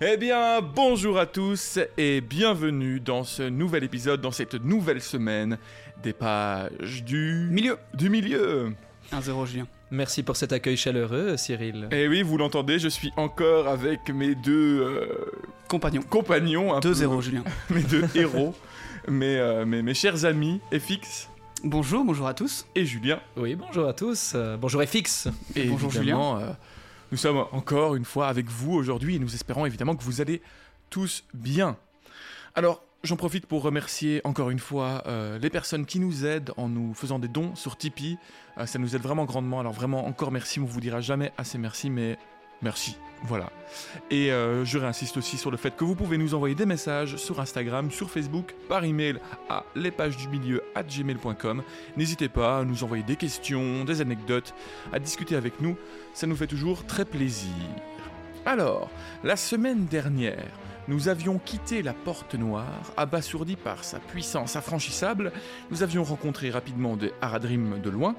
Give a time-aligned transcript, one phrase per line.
[0.00, 5.58] Eh bien, bonjour à tous et bienvenue dans ce nouvel épisode, dans cette nouvelle semaine
[6.02, 7.78] des pages du Milieu.
[7.94, 8.72] Du milieu.
[9.12, 9.66] 1-0 Julien.
[9.90, 11.88] Merci pour cet accueil chaleureux, Cyril.
[11.92, 15.06] Et oui, vous l'entendez, je suis encore avec mes deux euh,
[15.68, 16.02] Compagnon.
[16.02, 17.44] compagnons, un peu- 2-0 Julien.
[17.70, 18.54] mes deux héros,
[19.08, 21.28] mes, euh, mes, mes chers amis, FX
[21.62, 22.66] Bonjour, bonjour à tous.
[22.74, 23.20] et Julien.
[23.36, 24.32] Oui, bonjour à tous.
[24.34, 25.28] Euh, bonjour FX.
[25.56, 26.50] Et Bonjour, euh,
[27.12, 30.42] nous sommes encore une fois avec vous aujourd'hui et nous espérons évidemment que vous allez
[30.90, 31.76] tous bien.
[32.54, 36.68] Alors, j'en profite pour remercier encore une fois euh, les personnes qui nous aident en
[36.68, 38.18] nous faisant des dons sur Tipeee.
[38.58, 39.60] Euh, ça nous aide vraiment grandement.
[39.60, 40.60] Alors vraiment, encore merci.
[40.60, 42.18] On vous dira jamais assez merci, mais
[42.62, 42.96] merci.
[43.26, 43.50] Voilà.
[44.10, 47.16] Et euh, je réinsiste aussi sur le fait que vous pouvez nous envoyer des messages
[47.16, 49.18] sur Instagram, sur Facebook, par email
[49.48, 51.62] à lespagesdumilieu@gmail.com.
[51.96, 54.54] N'hésitez pas à nous envoyer des questions, des anecdotes,
[54.92, 55.76] à discuter avec nous.
[56.12, 57.48] Ça nous fait toujours très plaisir.
[58.44, 58.90] Alors,
[59.22, 60.50] la semaine dernière,
[60.88, 65.32] nous avions quitté la Porte Noire, abasourdis par sa puissance infranchissable.
[65.70, 68.14] Nous avions rencontré rapidement des Haradrim de loin,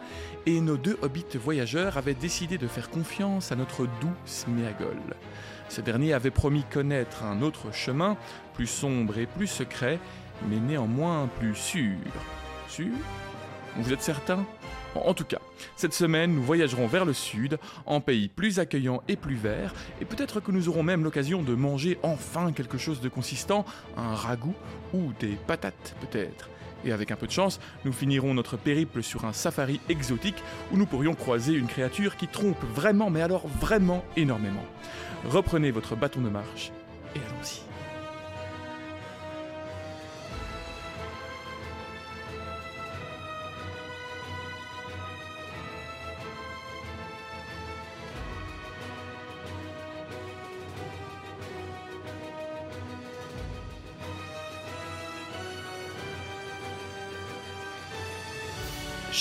[0.45, 4.97] et nos deux hobbits voyageurs avaient décidé de faire confiance à notre doux Sméagol.
[5.69, 8.17] Ce dernier avait promis connaître un autre chemin,
[8.53, 9.99] plus sombre et plus secret,
[10.47, 11.97] mais néanmoins plus sûr.
[12.67, 12.93] Sûr?
[13.77, 14.45] Vous êtes certain?
[14.95, 15.39] En tout cas,
[15.75, 20.05] cette semaine, nous voyagerons vers le sud, en pays plus accueillant et plus vert, et
[20.05, 23.65] peut-être que nous aurons même l'occasion de manger enfin quelque chose de consistant,
[23.97, 24.55] un ragoût
[24.93, 26.49] ou des patates peut-être.
[26.85, 30.77] Et avec un peu de chance, nous finirons notre périple sur un safari exotique où
[30.77, 34.65] nous pourrions croiser une créature qui trompe vraiment, mais alors vraiment énormément.
[35.25, 36.71] Reprenez votre bâton de marche
[37.15, 37.74] et allons-y.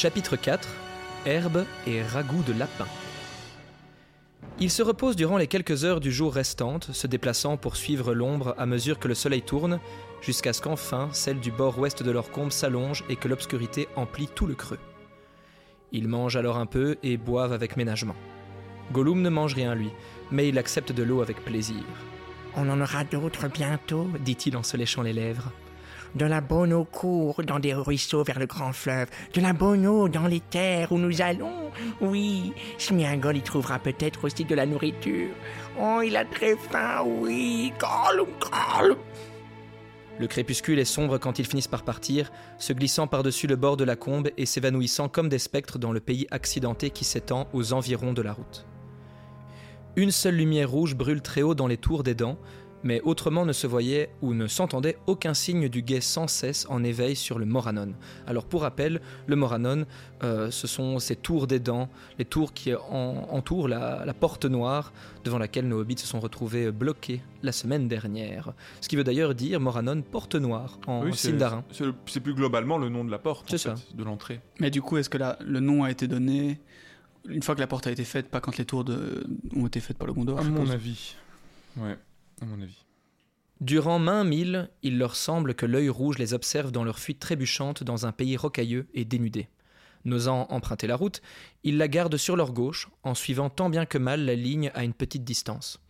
[0.04, 0.68] Chapitre 4
[1.24, 2.84] Herbe et ragoût de lapin.
[4.60, 8.54] Il se repose durant les quelques heures du jour restantes, se déplaçant pour suivre l'ombre
[8.58, 9.80] à mesure que le soleil tourne,
[10.20, 14.28] jusqu'à ce qu'enfin celle du bord ouest de leur combe s'allonge et que l'obscurité emplit
[14.28, 14.78] tout le creux.
[15.90, 18.16] Ils mangent alors un peu et boivent avec ménagement.
[18.92, 19.90] Gollum ne mange rien lui,
[20.30, 21.82] mais il accepte de l'eau avec plaisir.
[22.56, 24.10] On en aura d'autres bientôt.
[24.20, 25.50] dit-il en se léchant les lèvres.
[26.14, 29.08] De la bonne eau court dans des ruisseaux vers le grand fleuve.
[29.32, 31.70] De la bonne eau dans les terres où nous allons.
[32.00, 35.30] Oui, Smiagol y trouvera peut-être aussi de la nourriture.
[35.80, 37.72] Oh, il a très faim, oui.
[37.80, 38.98] Gollum, Gollum.
[40.20, 43.82] Le crépuscule est sombre quand ils finissent par partir, se glissant par-dessus le bord de
[43.82, 48.12] la combe et s'évanouissant comme des spectres dans le pays accidenté qui s'étend aux environs
[48.12, 48.64] de la route.
[49.96, 52.38] Une seule lumière rouge brûle très haut dans les tours des dents,
[52.84, 56.84] mais autrement ne se voyait ou ne s'entendait aucun signe du guet sans cesse en
[56.84, 57.94] éveil sur le Moranon.
[58.28, 59.86] Alors pour rappel, le Moranon,
[60.22, 64.44] euh, ce sont ces tours des dents, les tours qui en- entourent la, la porte
[64.44, 64.92] noire
[65.24, 68.52] devant laquelle nos hobbits se sont retrouvés bloqués la semaine dernière.
[68.80, 71.64] Ce qui veut d'ailleurs dire Moranon porte noire en Oui, Sindarin.
[72.06, 73.76] C'est plus globalement le nom de la porte, C'est en ça.
[73.76, 74.40] fait, de l'entrée.
[74.60, 76.60] Mais du coup, est-ce que la- le nom a été donné
[77.26, 79.80] une fois que la porte a été faite, pas quand les tours de- ont été
[79.80, 81.14] faites par le Gondor À je mon avis.
[81.78, 81.96] Ouais,
[82.40, 82.84] à mon avis.
[83.60, 87.82] Durant main mille, il leur semble que l'œil rouge les observe dans leur fuite trébuchante
[87.82, 89.48] dans un pays rocailleux et dénudé.
[90.04, 91.22] N'osant emprunter la route,
[91.62, 94.84] ils la gardent sur leur gauche, en suivant tant bien que mal la ligne à
[94.84, 95.80] une petite distance.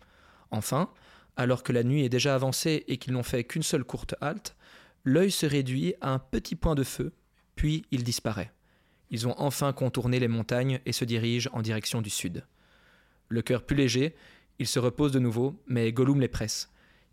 [0.51, 0.91] Enfin,
[1.37, 4.55] alors que la nuit est déjà avancée et qu'ils n'ont fait qu'une seule courte halte,
[5.03, 7.13] l'œil se réduit à un petit point de feu,
[7.57, 8.53] puis il disparaît.
[9.11, 12.47] Ils ont enfin contourné les montagnes et se dirigent en direction du sud.
[13.29, 14.15] Le cœur plus léger,
[14.59, 16.71] ils se reposent de nouveau, mais Gollum les presse.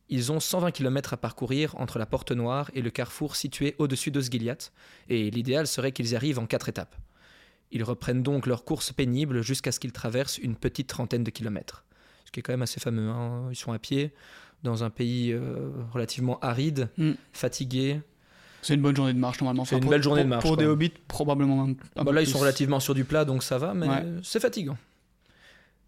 [0.09, 4.11] Ils ont 120 km à parcourir entre la Porte Noire et le carrefour situé au-dessus
[4.11, 4.73] d'Osgiliath,
[5.09, 6.95] et l'idéal serait qu'ils y arrivent en quatre étapes.
[7.71, 11.85] Ils reprennent donc leur course pénible jusqu'à ce qu'ils traversent une petite trentaine de kilomètres.
[12.25, 13.07] Ce qui est quand même assez fameux.
[13.09, 13.47] hein.
[13.49, 14.11] Ils sont à pied,
[14.63, 17.11] dans un pays euh, relativement aride, Mm.
[17.31, 18.01] fatigués.
[18.61, 19.63] C'est une bonne journée de marche normalement.
[19.65, 21.63] C'est une pour- belle journée pour- de marche, Pour des hobbits, probablement.
[21.63, 23.87] un- un Ah bah là, ils sont relativement sur du plat, donc ça va, mais
[23.87, 24.05] Ouais.
[24.21, 24.77] c'est fatigant.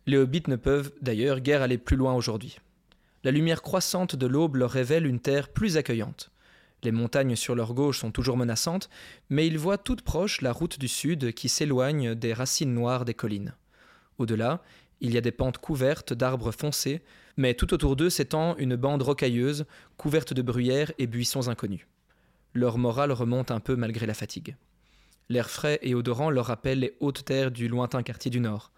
[0.06, 2.58] Les hobbits ne peuvent d'ailleurs guère aller plus loin aujourd'hui.
[3.24, 6.30] La lumière croissante de l'aube leur révèle une terre plus accueillante.
[6.84, 8.90] Les montagnes sur leur gauche sont toujours menaçantes,
[9.30, 13.14] mais ils voient toute proche la route du sud qui s'éloigne des racines noires des
[13.14, 13.56] collines.
[14.18, 14.62] Au-delà,
[15.00, 17.02] il y a des pentes couvertes d'arbres foncés,
[17.38, 19.66] mais tout autour d'eux s'étend une bande rocailleuse
[19.98, 21.88] couverte de bruyères et buissons inconnus.
[22.54, 24.56] Leur morale remonte un peu malgré la fatigue.
[25.30, 28.72] L'air frais et odorant leur rappelle les hautes terres du lointain quartier du Nord.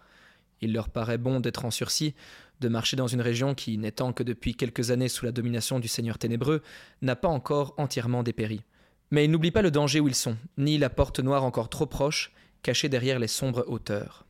[0.60, 2.14] Il leur paraît bon d'être en sursis,
[2.60, 5.88] de marcher dans une région qui, n'étant que depuis quelques années sous la domination du
[5.88, 6.62] Seigneur ténébreux,
[7.02, 8.62] n'a pas encore entièrement dépéri.
[9.10, 11.86] Mais ils n'oublient pas le danger où ils sont, ni la porte noire encore trop
[11.86, 12.32] proche,
[12.62, 14.26] cachée derrière les sombres hauteurs.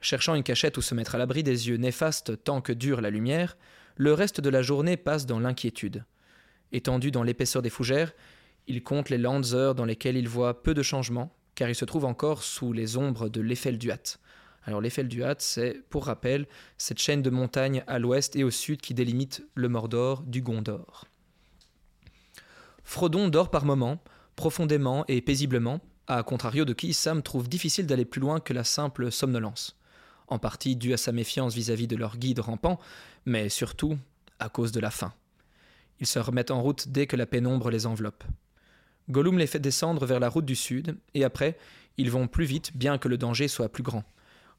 [0.00, 3.10] Cherchant une cachette où se mettre à l'abri des yeux néfastes tant que dure la
[3.10, 3.58] lumière,
[3.96, 6.04] le reste de la journée passe dans l'inquiétude.
[6.72, 8.14] Étendu dans l'épaisseur des fougères,
[8.66, 11.84] il compte les lentes heures dans lesquelles il voit peu de changements, car il se
[11.84, 14.18] trouve encore sous les ombres de l'Eiffel-du-Hat.
[14.64, 16.46] Alors l'Eiffel-du-Hat, c'est, pour rappel,
[16.76, 21.06] cette chaîne de montagnes à l'ouest et au sud qui délimite le Mordor du Gondor.
[22.84, 24.02] Frodon dort par moments,
[24.36, 28.64] profondément et paisiblement, à contrario de qui Sam trouve difficile d'aller plus loin que la
[28.64, 29.78] simple somnolence.
[30.28, 32.78] En partie dû à sa méfiance vis-à-vis de leur guide rampant,
[33.26, 33.96] mais surtout
[34.38, 35.12] à cause de la faim.
[36.00, 38.24] Ils se remettent en route dès que la pénombre les enveloppe.
[39.08, 41.58] Gollum les fait descendre vers la route du sud, et après,
[41.96, 44.04] ils vont plus vite, bien que le danger soit plus grand.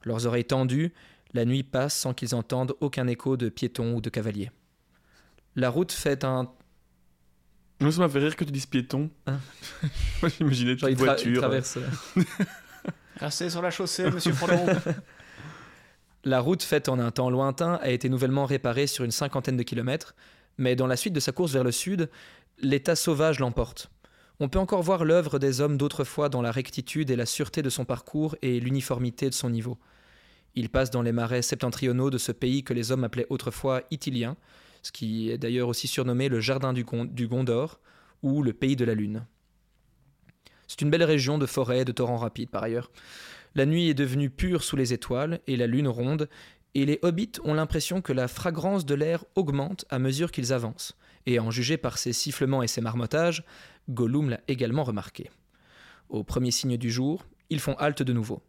[0.04, 0.94] Leurs oreilles tendues,
[1.34, 4.52] la nuit passe sans qu'ils entendent aucun écho de piétons ou de cavaliers.
[5.56, 6.50] La route fait un.
[7.80, 9.10] Moi, ça m'a fait rire que tu dises piéton.
[9.28, 9.40] Hein
[10.22, 11.40] Moi, j'imaginais tra- voiture.
[11.40, 11.80] traversent.
[13.20, 14.66] Restez sur la chaussée, monsieur Frodon.
[16.24, 19.64] La route faite en un temps lointain a été nouvellement réparée sur une cinquantaine de
[19.64, 20.14] kilomètres,
[20.60, 22.10] mais dans la suite de sa course vers le sud,
[22.60, 23.90] l'état sauvage l'emporte.
[24.44, 27.70] On peut encore voir l'œuvre des hommes d'autrefois dans la rectitude et la sûreté de
[27.70, 29.78] son parcours et l'uniformité de son niveau.
[30.56, 34.36] Il passe dans les marais septentrionaux de ce pays que les hommes appelaient autrefois Itilien,
[34.82, 37.80] ce qui est d'ailleurs aussi surnommé le Jardin du, du Gondor
[38.24, 39.28] ou le Pays de la Lune.
[40.68, 42.90] C'est une belle région de forêts et de torrents rapides par ailleurs.
[43.54, 46.28] La nuit est devenue pure sous les étoiles et la lune ronde,
[46.74, 50.98] et les hobbits ont l'impression que la fragrance de l'air augmente à mesure qu'ils avancent.
[51.26, 53.44] Et en juger par ses sifflements et ses marmottages,
[53.90, 55.30] Gollum l'a également remarqué.
[56.10, 58.42] Au premier signe du jour, ils font halte de nouveau.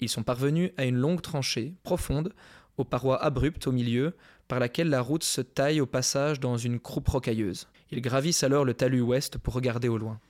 [0.00, 2.32] Ils sont parvenus à une longue tranchée, profonde,
[2.76, 4.14] aux parois abruptes au milieu,
[4.48, 7.68] par laquelle la route se taille au passage dans une croupe rocailleuse.
[7.90, 10.20] Ils gravissent alors le talus ouest pour regarder au loin.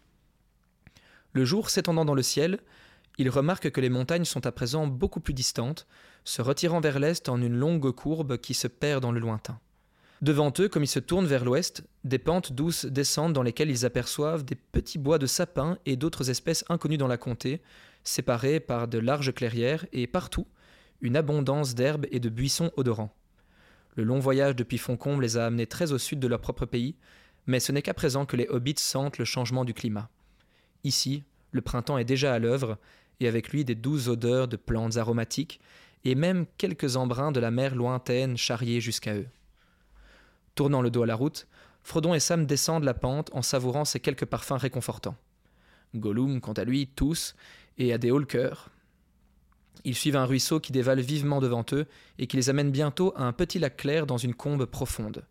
[1.33, 2.61] Le jour s'étendant dans le ciel,
[3.19, 5.87] ils remarquent que les montagnes sont à présent beaucoup plus distantes,
[6.25, 9.59] se retirant vers l'est en une longue courbe qui se perd dans le lointain.
[10.23, 13.85] Devant eux, comme ils se tournent vers l'ouest, des pentes douces descendent dans lesquelles ils
[13.85, 17.61] aperçoivent des petits bois de sapins et d'autres espèces inconnues dans la comté,
[18.03, 20.47] séparés par de larges clairières et partout
[21.03, 23.15] une abondance d'herbes et de buissons odorants.
[23.95, 26.97] Le long voyage depuis Foncombe les a amenés très au sud de leur propre pays,
[27.47, 30.11] mais ce n'est qu'à présent que les hobbits sentent le changement du climat.
[30.85, 32.79] Ici, le printemps est déjà à l'œuvre,
[33.21, 35.61] et avec lui des douces odeurs de plantes aromatiques,
[36.05, 39.27] et même quelques embruns de la mer lointaine charriés jusqu'à eux.
[40.57, 41.47] Tournant le dos à la route,
[41.83, 45.17] Frodon et Sam descendent la pente en savourant ces quelques parfums réconfortants.
[45.95, 47.37] Gollum, quant à lui, tousse
[47.77, 48.71] et a des hauts le cœur.
[49.85, 51.87] Ils suivent un ruisseau qui dévale vivement devant eux
[52.19, 55.27] et qui les amène bientôt à un petit lac clair dans une combe profonde.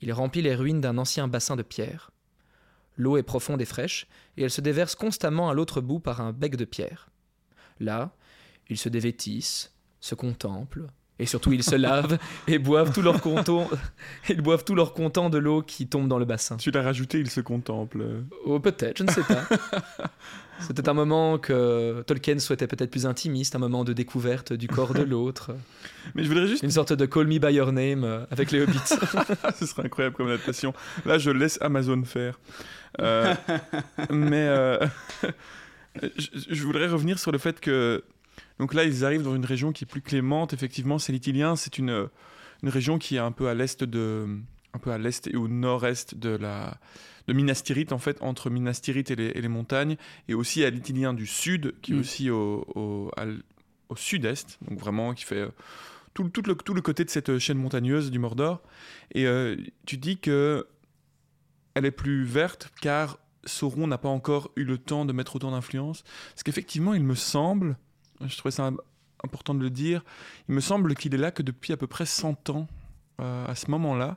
[0.00, 2.10] Il remplit les ruines d'un ancien bassin de pierre.
[2.96, 6.32] L'eau est profonde et fraîche, et elle se déverse constamment à l'autre bout par un
[6.32, 7.10] bec de pierre.
[7.78, 8.12] Là,
[8.68, 10.88] ils se dévêtissent, se contemplent,
[11.18, 13.68] et surtout ils se lavent et boivent tout leur content,
[14.28, 16.56] ils boivent tout leur content de l'eau qui tombe dans le bassin.
[16.56, 18.04] Tu l'as rajouté, il se contemple.
[18.44, 19.42] Oh, peut-être, je ne sais pas.
[20.60, 24.92] C'était un moment que Tolkien souhaitait peut-être plus intimiste, un moment de découverte du corps
[24.92, 25.52] de l'autre,
[26.14, 26.62] Mais je voudrais juste.
[26.62, 28.78] une sorte de Call Me By Your Name euh, avec les hobbits.
[29.58, 30.74] Ce serait incroyable comme adaptation.
[31.06, 32.38] Là, je laisse Amazon faire.
[33.00, 33.34] Euh,
[34.10, 34.78] mais euh,
[36.02, 38.02] je, je voudrais revenir sur le fait que.
[38.58, 40.52] Donc là, ils arrivent dans une région qui est plus clémente.
[40.52, 41.54] Effectivement, c'est l'Itilien.
[41.56, 42.08] C'est une,
[42.62, 44.26] une région qui est un peu à l'est de.
[44.74, 46.78] Un peu à l'est et au nord-est de la.
[47.26, 49.96] De Minas Tirith, en fait, entre Minas Tirith et les, et les montagnes,
[50.28, 52.00] et aussi à l'Itilien du sud, qui est Mm.
[52.00, 53.10] aussi au, au,
[53.96, 55.48] sud-est, donc vraiment qui fait euh,
[56.14, 58.62] tout, le- tout, le, tout le côté de cette chaîne montagneuse du Mordor.
[59.14, 60.66] Et euh, tu dis que
[61.74, 65.50] elle est plus verte car Sauron n'a pas encore eu le temps de mettre autant
[65.50, 66.04] d'influence.
[66.30, 67.76] Parce qu'effectivement, il me semble,
[68.26, 68.76] je trouvais ça im-
[69.24, 70.04] important de le dire,
[70.48, 72.66] il me semble qu'il est là que depuis à peu près 100 ans,
[73.20, 74.16] euh, à ce moment-là.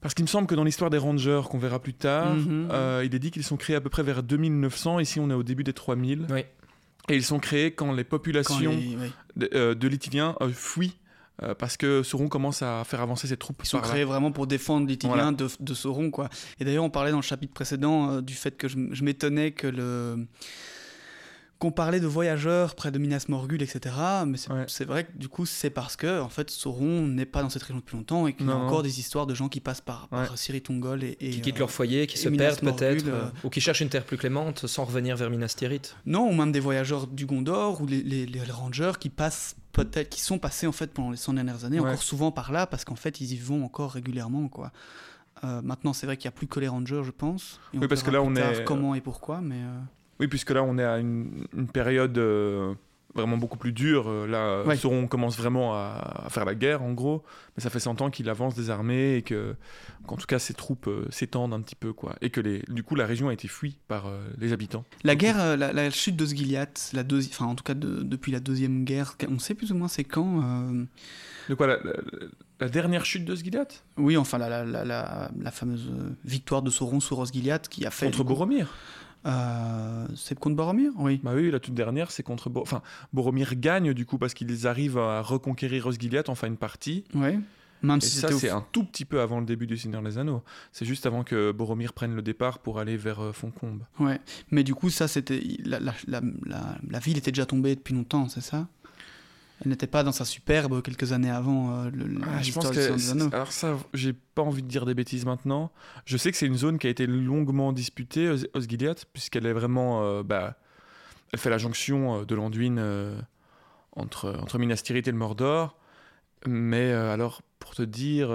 [0.00, 2.68] Parce qu'il me semble que dans l'histoire des Rangers, qu'on verra plus tard, Mhm.
[2.70, 5.00] euh, il est dit qu'ils sont créés à peu près vers 2900.
[5.00, 6.26] Ici, on est au début des 3000.
[6.30, 6.44] Oui.
[7.08, 9.12] Et ils sont créés quand les Quand populations les- oui.
[9.36, 9.88] de, euh, de
[10.42, 10.96] euh, fuient
[11.42, 13.60] euh, parce que Sauron commence à faire avancer ses troupes.
[13.62, 13.84] Ils sont là.
[13.84, 15.32] créés vraiment pour défendre l'Itilien Voilà.
[15.32, 16.28] de, de Sauron, quoi.
[16.60, 19.66] Et d'ailleurs, on parlait dans le chapitre précédent euh, du fait que je m'étonnais que
[19.68, 20.26] le
[21.58, 23.94] qu'on parlait de voyageurs près de Minas Morgul, etc.
[24.26, 24.84] Mais c'est Ouais.
[24.86, 27.78] vrai que du coup, c'est parce que en fait, Sauron n'est pas dans cette région
[27.78, 30.30] depuis longtemps et qu'il y a encore des histoires de gens qui passent par, par
[30.30, 30.36] Ouais.
[30.36, 33.30] Ciritungol et, et, Qui quittent euh, leur foyer, qui se Minas perdent peut-être, euh, euh,
[33.42, 35.96] ou qui cherchent une terre plus clémente sans revenir vers Minas Tirith.
[36.06, 40.08] Non, ou même des voyageurs du Gondor ou les, les- les rangers qui passent peut-être,
[40.10, 41.88] qui sont passés en fait pendant les 100 dernières années, Ouais.
[41.90, 44.70] encore souvent par là parce qu'en fait ils y vont encore régulièrement quoi.
[45.44, 47.60] Euh, maintenant, c'est vrai qu'il n'y a plus que les rangers, je pense.
[47.72, 49.54] Et Oui, parce que là, on tard est- Comment et pourquoi, mais.
[49.56, 49.78] euh,
[50.20, 52.74] Oui, puisque là, on est à une, une période euh,
[53.14, 54.08] vraiment beaucoup plus dure.
[54.08, 54.76] Euh, Là, Ouais.
[54.76, 57.22] Sauron commence vraiment à, à faire la guerre, en gros.
[57.56, 59.54] Mais ça fait 100 ans qu'il avance des armées et que,
[60.06, 62.16] qu'en tout cas, ses troupes euh, s'étendent un petit peu, quoi.
[62.20, 64.84] Et que, les, du coup, la région a été fuie par euh, les habitants.
[65.04, 68.32] La guerre, euh, la, la chute d'Osgiliath, la deuxi- enfin en tout cas de- depuis
[68.32, 70.42] la deuxième guerre, on sait plus ou moins c'est quand.
[70.42, 70.84] euh,
[71.48, 71.92] De quoi la, la-
[72.60, 76.60] la dernière chute de Sgiliath Oui, enfin la, la, la, la, la fameuse euh, victoire
[76.62, 78.06] de Sauron sur Osgiliath qui a fait.
[78.06, 78.74] Contre Boromir
[79.26, 81.20] Euh, c'est contre Boromir Oui.
[81.22, 82.50] Bah oui, la toute dernière, c'est contre...
[82.50, 82.82] Bo- Enfin,
[83.12, 87.04] Boromir gagne, du coup, parce qu'ils arrivent à reconquérir Osgiliath, enfin une partie.
[87.14, 87.38] Ouais.
[87.82, 90.18] Même Et si ça, c'est un tout petit peu avant le début du Seigneur des
[90.18, 90.42] Anneaux.
[90.72, 93.82] C'est juste avant que Boromir prenne le départ pour aller vers euh, Foncombe.
[94.00, 94.20] Ouais,
[94.50, 95.40] mais du coup, ça, c'était.
[95.64, 96.20] La, la-
[96.90, 98.66] la ville était déjà tombée depuis longtemps, c'est ça?
[99.62, 103.34] Elle n'était pas dans sa superbe quelques années avant euh, le, Ah, je pense que.
[103.34, 105.72] Alors, ça, j'ai pas envie de dire des bêtises maintenant.
[106.04, 109.52] Je sais que c'est une zone qui a été longuement disputée, Os- Osgiliath, puisqu'elle est
[109.52, 110.02] vraiment.
[110.04, 110.56] euh, bah,
[111.32, 113.20] elle fait la jonction euh, de l'Anduin euh,
[113.96, 115.76] entre, entre Minas Tirith et le Mordor.
[116.46, 118.30] Mais alors, pour te dire.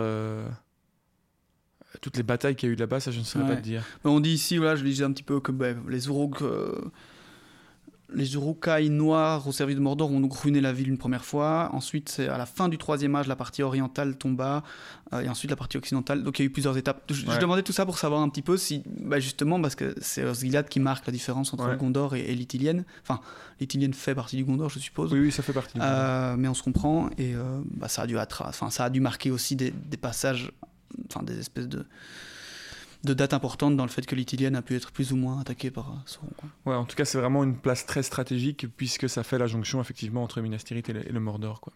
[2.01, 3.51] toutes les batailles qu'il y a eu là-bas, ça je ne saurais Ouais.
[3.51, 3.83] pas te dire.
[4.03, 6.09] Mais on dit ici, voilà, je disais un petit peu que ben, les
[6.41, 6.81] euh,
[8.13, 11.69] les Urukai noirs au service de Mordor ont donc ruiné la ville une première fois.
[11.73, 14.63] Ensuite, c'est à la fin du troisième âge, la partie orientale tomba,
[15.13, 16.23] euh, et ensuite la partie occidentale.
[16.23, 17.01] Donc il y a eu plusieurs étapes.
[17.09, 20.23] Je, demandais tout ça pour savoir un petit peu si, bah, justement, parce que c'est
[20.23, 21.71] Osgiliath qui marque la différence entre Ouais.
[21.71, 22.47] le Gondor et, et.
[23.01, 23.19] Enfin,
[23.59, 25.11] l'Ithilienne fait partie du Gondor, je suppose.
[25.13, 25.77] Oui, oui, ça fait partie.
[25.81, 28.89] Euh, mais on se comprend et euh, bah, ça a dû attra- enfin ça a
[28.89, 30.51] dû marquer aussi des, des passages
[31.09, 31.85] enfin des espèces de
[33.03, 35.71] de dates importantes dans le fait que l'Ithilienne a pu être plus ou moins attaquée
[35.71, 36.49] par euh, Sauron quoi.
[36.65, 39.81] Ouais, en tout cas, c'est vraiment une place très stratégique puisque ça fait la jonction
[39.81, 41.59] effectivement entre Minas Tirith et le, et le Mordor.
[41.59, 41.73] Quoi.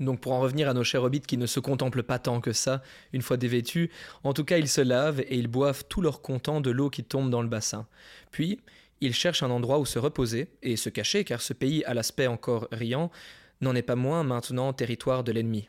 [0.00, 2.52] Donc pour en revenir à nos chers hobbits qui ne se contemplent pas tant que
[2.52, 3.90] ça, une fois dévêtus,
[4.24, 7.04] en tout cas ils se lavent et ils boivent tout leur content de l'eau qui
[7.04, 7.86] tombe dans le bassin.
[8.30, 8.60] Puis,
[9.00, 12.26] ils cherchent un endroit où se reposer et se cacher car ce pays à l'aspect
[12.26, 13.10] encore riant
[13.60, 15.68] n'en est pas moins maintenant territoire de l'ennemi.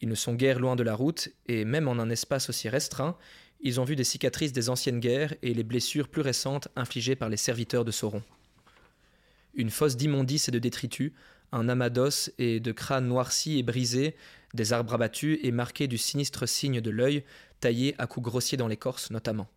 [0.00, 3.16] Ils ne sont guère loin de la route et même en un espace aussi restreint,
[3.60, 7.28] ils ont vu des cicatrices des anciennes guerres et les blessures plus récentes infligées par
[7.28, 8.22] les serviteurs de Sauron.
[9.54, 11.12] Une fosse d'immondices et de détritus
[11.52, 14.16] un amas d'os et de crânes noircis et brisés,
[14.54, 17.24] des arbres abattus et marqués du sinistre signe de l'œil,
[17.60, 19.48] taillé à coups grossiers dans l'écorce notamment.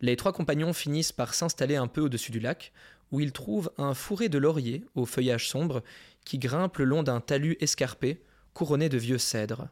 [0.00, 2.72] Les trois compagnons finissent par s'installer un peu au-dessus du lac,
[3.10, 5.82] où ils trouvent un fourré de lauriers au feuillage sombre
[6.24, 8.20] qui grimpe le long d'un talus escarpé,
[8.54, 9.68] couronné de vieux cèdres.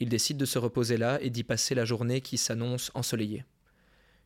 [0.00, 3.44] Ils décident de se reposer là et d'y passer la journée qui s'annonce ensoleillée.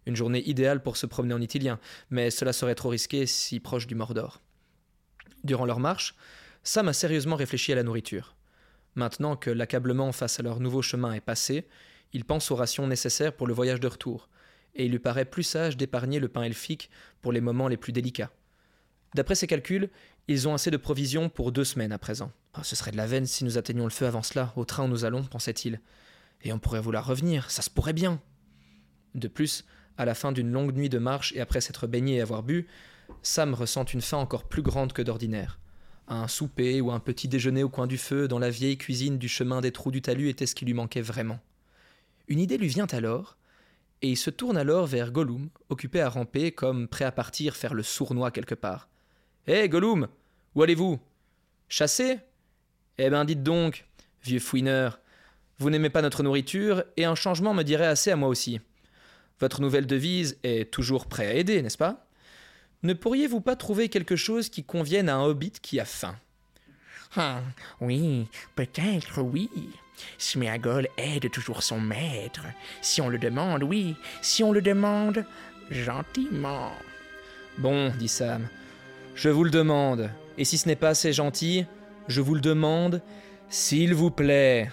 [0.06, 1.78] Une journée idéale pour se promener en italien,
[2.10, 4.40] mais cela serait trop risqué si proche du Mordor.
[5.44, 6.14] Durant leur marche,
[6.62, 8.34] Sam a sérieusement réfléchi à la nourriture.
[8.94, 11.68] Maintenant que l'accablement face à leur nouveau chemin est passé,
[12.12, 14.28] il pense aux rations nécessaires pour le voyage de retour,
[14.74, 17.92] et il lui paraît plus sage d'épargner le pain elfique pour les moments les plus
[17.92, 18.32] délicats.
[19.14, 19.90] D'après ses calculs,
[20.28, 22.30] ils ont assez de provisions pour deux semaines à présent.
[22.56, 24.84] Oh, ce serait de la veine si nous atteignions le feu avant cela, au train
[24.84, 25.80] où nous allons, pensait-il.
[26.42, 28.20] Et on pourrait vouloir revenir, ça se pourrait bien.
[29.14, 29.64] De plus,
[29.96, 32.68] à la fin d'une longue nuit de marche et après s'être baigné et avoir bu,
[33.22, 35.58] Sam ressent une faim encore plus grande que d'ordinaire.
[36.08, 39.28] Un souper ou un petit déjeuner au coin du feu dans la vieille cuisine du
[39.28, 41.40] chemin des trous du talus était ce qui lui manquait vraiment.
[42.28, 43.38] Une idée lui vient alors,
[44.02, 47.74] et il se tourne alors vers Gollum, occupé à ramper comme prêt à partir faire
[47.74, 48.88] le sournois quelque part.
[49.50, 50.08] Hé Gollum,
[50.54, 51.00] où allez-vous?
[51.70, 52.18] Chasser
[52.98, 53.86] Eh ben dites donc,
[54.22, 55.00] vieux fouineur,
[55.58, 58.60] vous n'aimez pas notre nourriture, et un changement me dirait assez à moi aussi.
[59.40, 62.06] Votre nouvelle devise est toujours prêt à aider, n'est-ce pas?
[62.82, 66.16] Ne pourriez-vous pas trouver quelque chose qui convienne à un hobbit qui a faim?
[67.16, 67.40] Ah,
[67.80, 69.48] oui, peut-être oui.
[70.18, 72.44] Sméagol aide toujours son maître.
[72.82, 73.96] Si on le demande, oui.
[74.20, 75.24] Si on le demande,
[75.70, 76.72] gentiment.
[77.56, 78.46] Bon, dit Sam,
[79.18, 81.66] je vous le demande, et si ce n'est pas assez gentil,
[82.06, 83.02] je vous le demande,
[83.48, 84.70] s'il vous plaît.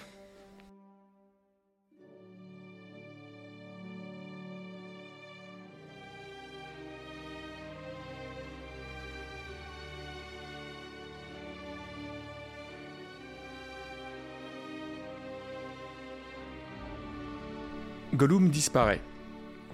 [18.14, 19.00] Gollum disparaît.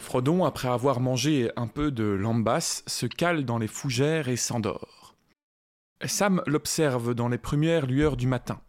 [0.03, 5.15] Frodon, après avoir mangé un peu de lambasse, se cale dans les fougères et s'endort.
[6.05, 8.61] Sam l'observe dans les premières lueurs du matin.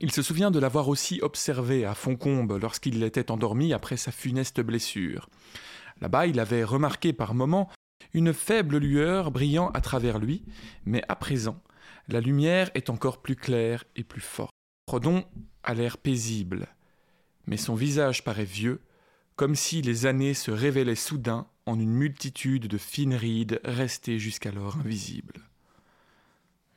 [0.00, 4.60] Il se souvient de l'avoir aussi observé à Foncombe lorsqu'il était endormi après sa funeste
[4.60, 5.28] blessure.
[6.00, 7.70] Là-bas, il avait remarqué par moments
[8.12, 10.44] une faible lueur brillant à travers lui,
[10.84, 11.60] mais à présent,
[12.08, 14.52] la lumière est encore plus claire et plus forte.
[14.88, 15.24] Frodon
[15.62, 16.66] a l'air paisible,
[17.46, 18.80] mais son visage paraît vieux,
[19.36, 24.76] comme si les années se révélaient soudain en une multitude de fines rides restées jusqu'alors
[24.76, 25.40] invisibles.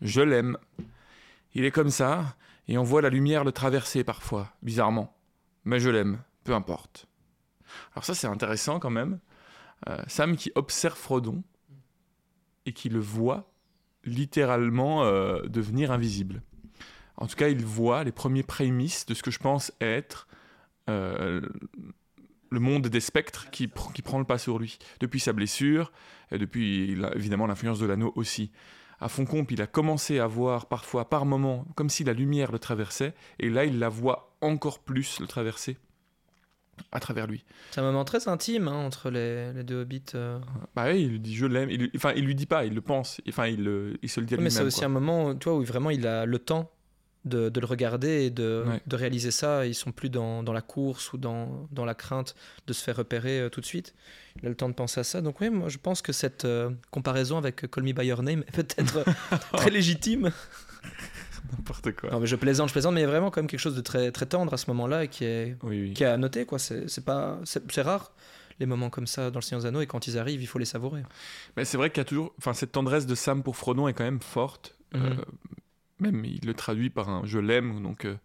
[0.01, 0.57] Je l'aime.
[1.53, 2.35] Il est comme ça,
[2.67, 5.15] et on voit la lumière le traverser parfois, bizarrement.
[5.65, 7.07] Mais je l'aime, peu importe.
[7.93, 9.19] Alors ça c'est intéressant quand même.
[9.89, 11.43] Euh, Sam qui observe Frodon
[12.65, 13.51] et qui le voit
[14.03, 16.41] littéralement euh, devenir invisible.
[17.17, 20.27] En tout cas, il voit les premiers prémices de ce que je pense être
[20.89, 21.41] euh,
[22.49, 24.77] le monde des spectres qui, qui, prend le pas sur lui.
[24.99, 25.91] Depuis sa blessure,
[26.31, 28.51] et depuis évidemment l'influence de l'anneau aussi.
[28.99, 32.59] À Foncombe, il a commencé à voir parfois, par moments, comme si la lumière le
[32.59, 35.77] traversait, et là, il la voit encore plus le traverser
[36.91, 37.43] à travers lui.
[37.71, 40.03] C'est un moment très intime hein, entre les, les, deux hobbits.
[40.15, 40.39] Euh.
[40.75, 41.69] Bah oui, il lui dit je l'aime.
[41.95, 43.19] Enfin, il lui dit pas, il le pense.
[43.27, 44.43] Enfin, il, il se le dit à lui-même.
[44.43, 46.71] Mais c'est aussi un moment, tu vois, où vraiment il a le temps
[47.25, 49.65] de, de le regarder et de, de, réaliser ça.
[49.65, 52.35] Ils sont plus dans, dans, la course ou dans, dans, la crainte
[52.67, 53.93] de se faire repérer euh, tout de suite.
[54.39, 55.21] Il a le temps de penser à ça.
[55.21, 58.43] Donc oui, moi je pense que cette euh, comparaison avec Call Me By Your Name
[58.47, 59.03] est peut-être
[59.53, 60.31] très légitime.
[61.51, 62.09] N'importe quoi.
[62.11, 63.75] Non, mais je plaisante, je plaisante, mais il y a vraiment quand même quelque chose
[63.75, 65.57] de très, très tendre à ce moment-là et qui est,
[65.93, 66.45] qui est à noter.
[66.45, 66.59] Quoi.
[66.59, 68.11] C'est, c'est, pas, c'est, rare
[68.59, 70.59] les moments comme ça dans le Seigneur des Anneaux et quand ils arrivent, il faut
[70.59, 71.03] les savourer.
[71.55, 72.33] Mais c'est vrai qu'il y a toujours.
[72.37, 74.75] Enfin, cette tendresse de Sam pour Frodon est quand même forte.
[74.93, 74.99] Mm-hmm.
[75.05, 75.15] Euh,
[75.99, 78.15] même il le traduit par un je l'aime, donc euh,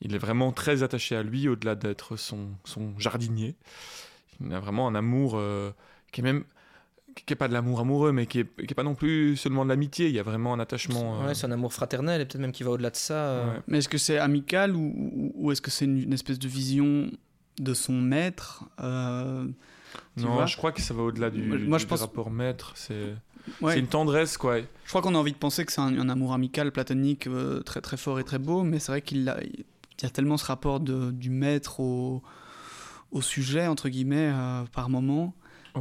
[0.00, 3.54] il est vraiment très attaché à lui au-delà d'être son, son jardinier.
[4.40, 5.70] Il a vraiment un amour euh,
[6.12, 6.44] qui est même
[7.14, 9.70] qui n'est pas de l'amour amoureux, mais qui n'est est pas non plus seulement de
[9.70, 10.08] l'amitié.
[10.08, 11.24] Il y a vraiment un attachement.
[11.24, 13.14] Ouais, c'est un amour fraternel et peut-être même qui va au-delà de ça.
[13.14, 13.58] Euh.
[13.68, 17.10] Mais est-ce que c'est amical ou, ou est-ce que c'est une, espèce de vision
[17.58, 19.46] de son maître euh,
[20.18, 22.00] Non, je crois que ça va au-delà du, Moi, je pense...
[22.00, 22.72] rapport maître.
[22.74, 23.14] C'est
[23.60, 24.58] c'est une tendresse, quoi.
[24.60, 27.80] Je crois qu'on a envie de penser que c'est un, amour amical, platonique, euh, très
[27.80, 31.10] très fort et très beau, mais c'est vrai qu'il y a tellement ce rapport de,
[31.10, 32.22] du maître au,
[33.10, 34.32] au sujet entre guillemets
[34.72, 35.34] par moment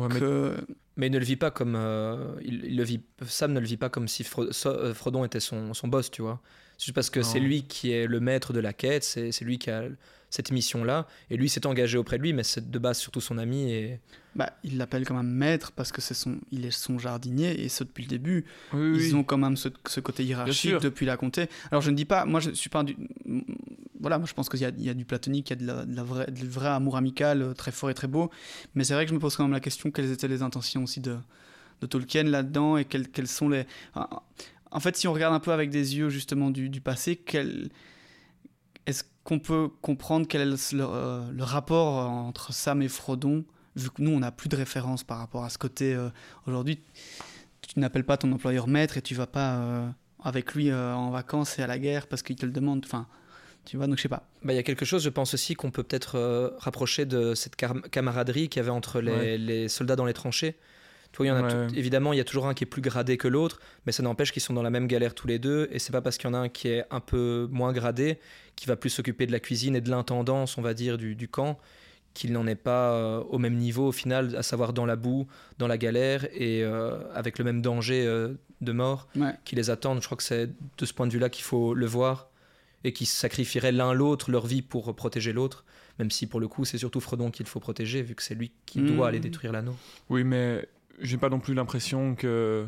[0.10, 0.56] que
[0.98, 1.76] mais il ne le vit pas comme.
[1.76, 5.74] Euh, il, le vit, Sam ne le vit pas comme si euh, Frodon était son,
[5.74, 6.42] son, boss, tu vois.
[6.78, 9.58] C'est juste parce que c'est lui qui est le maître de la quête, c'est lui
[9.58, 9.84] qui a
[10.36, 11.08] cette mission-là.
[11.30, 13.72] Et lui s'est engagé auprès de lui, mais c'est de base surtout son ami.
[13.72, 14.00] Et...
[14.36, 17.70] Bah, il l'appelle quand même maître parce que c'est son, il est son jardinier et
[17.70, 18.46] ça depuis le début.
[18.74, 21.48] Ils ont quand même ce, ce côté hiérarchique depuis la comté.
[21.72, 22.98] Alors je ne dis pas, moi je suis pas du,
[24.00, 25.86] voilà, moi je pense qu'il y, y, a du platonique, il y a de la,
[25.86, 28.30] de la vraie, de vrai amour amical euh, très fort et très beau.
[28.76, 30.84] Mais c'est vrai que je me pose quand même la question quelles étaient les intentions
[30.84, 31.18] aussi de,
[31.82, 33.66] de Tolkien là-dedans et quelles, quelles, sont les.
[34.72, 37.70] En fait, si on regarde un peu avec des yeux justement du, du passé, quel
[38.86, 43.44] est-ce qu'on peut comprendre quel est le, euh, le, rapport entre Sam et Frodon,
[43.76, 46.10] vu que nous, on n'a plus de référence par rapport à ce côté euh,
[46.48, 46.80] aujourd'hui
[47.62, 49.90] Tu n'appelles pas ton employeur maître et tu vas pas euh,
[50.24, 52.84] avec lui en vacances et à la guerre parce qu'il te le demande.
[52.86, 53.08] Enfin,
[53.66, 54.30] tu vois, donc je sais pas.
[54.44, 57.56] Bah, il y a quelque chose, je pense aussi, qu'on peut peut-être rapprocher de cette
[57.56, 60.56] camaraderie qu'il y avait entre les, les soldats dans les tranchées
[61.24, 63.28] il y en a évidemment, il y a toujours un qui est plus gradé que
[63.28, 65.68] l'autre, mais ça n'empêche qu'ils sont dans la même galère tous les deux.
[65.72, 68.20] Et c'est pas parce qu'il y en a un qui est un peu moins gradé,
[68.56, 71.28] qui va plus s'occuper de la cuisine et de l'intendance, on va dire, du, du
[71.28, 71.58] camp,
[72.16, 75.28] qu'il n'en est pas euh, au même niveau au final, à savoir dans la boue,
[75.60, 79.08] dans la galère et euh, avec le même danger euh, de mort
[79.44, 80.02] qui les attendent.
[80.02, 82.30] Je crois que c'est de ce point de vue-là qu'il faut le voir
[82.84, 85.66] et qui sacrifieraient l'un l'autre leur vie pour protéger l'autre,
[86.00, 88.52] même si pour le coup c'est surtout Frodon qu'il faut protéger vu que c'est lui
[88.66, 88.96] qui mmh.
[88.96, 89.76] doit aller détruire l'anneau.
[90.10, 90.68] Oui, mais
[91.00, 92.66] j'ai pas non plus l'impression que,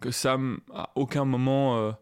[0.00, 1.92] que Sam, à aucun moment, euh,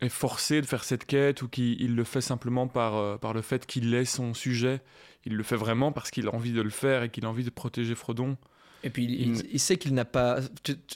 [0.00, 3.42] est forcé de faire cette quête ou qu'il le fait simplement par, euh, par le
[3.42, 4.80] fait qu'il est son sujet.
[5.24, 7.44] Il le fait vraiment parce qu'il a envie de le faire et qu'il a envie
[7.44, 8.36] de protéger Frodon.
[8.82, 10.40] Et puis il, sait qu'il n'a pas.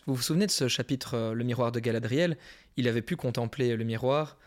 [0.06, 2.38] vous vous souvenez de ce chapitre, euh, Le miroir de Galadriel?
[2.78, 4.38] Il avait pu contempler le miroir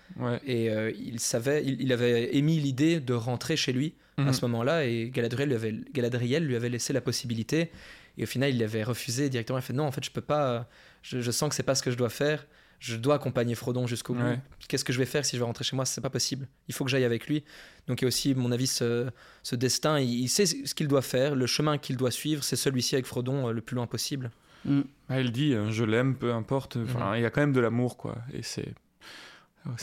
[0.45, 4.33] et il savait, il, avait émis l'idée de rentrer chez lui à mhm.
[4.33, 7.71] ce moment-là et Galadriel lui, avait, Galadriel lui avait laissé la possibilité.
[8.17, 9.57] Et au final, il avait refusé directement.
[9.57, 10.67] Il a fait non, en fait, je peux pas.
[11.01, 12.45] Je, sens que c'est pas ce que je dois faire.
[12.79, 14.37] Je dois accompagner Frodon jusqu'au bout.
[14.67, 15.85] Qu'est-ce que je vais faire si je vais rentrer chez moi?
[15.85, 16.47] C'est pas possible.
[16.67, 17.43] Il faut que j'aille avec lui.
[17.87, 19.09] Donc il y a aussi, mon avis, ce,
[19.53, 19.99] destin.
[19.99, 21.35] Il, sait ce qu'il doit faire.
[21.35, 24.31] Le chemin qu'il doit suivre, c'est celui-ci avec Frodon euh, le plus loin possible.
[24.65, 24.81] Mm.
[25.09, 26.77] elle dit, hein, je l'aime, peu importe.
[26.77, 27.17] Enfin, mm-hmm.
[27.17, 28.17] il y a quand même de l'amour, quoi.
[28.33, 28.73] Et c'est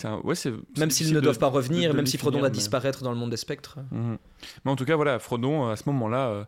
[0.05, 0.35] un- ouais,
[0.79, 3.11] Même s'ils ne de- doivent pas revenir, de même si Frodon va mais- disparaître dans
[3.13, 3.79] le monde des spectres.
[3.91, 4.19] Mhm.
[4.65, 6.45] Mais en tout cas, voilà, Frodon, à ce moment-là, euh,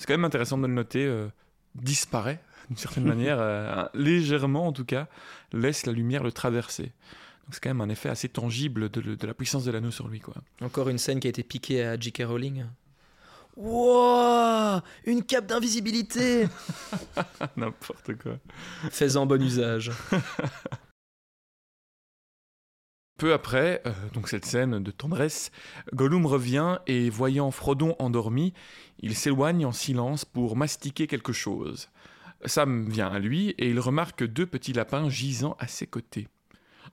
[0.00, 1.28] c'est quand même intéressant de le noter, euh,
[1.74, 5.08] disparaît d'une certaine manière, euh, légèrement en tout cas,
[5.52, 6.84] laisse la lumière le traverser.
[6.84, 10.08] Donc c'est quand même un effet assez tangible de, de la puissance de l'anneau sur
[10.08, 10.20] lui.
[10.20, 10.32] Quoi.
[10.62, 12.22] Encore une scène qui a été piquée à J.K.
[12.26, 12.64] Rowling.
[13.58, 16.48] Wow Une cape d'invisibilité
[17.58, 18.38] N'importe quoi.
[18.90, 19.90] Fais-en bon usage.
[23.20, 25.50] Peu après, euh, donc cette scène de tendresse,
[25.92, 28.54] Gollum revient et voyant Frodon endormi,
[29.00, 31.90] il s'éloigne en silence pour mastiquer quelque chose.
[32.46, 36.28] Sam vient à lui et il remarque deux petits lapins gisant à ses côtés.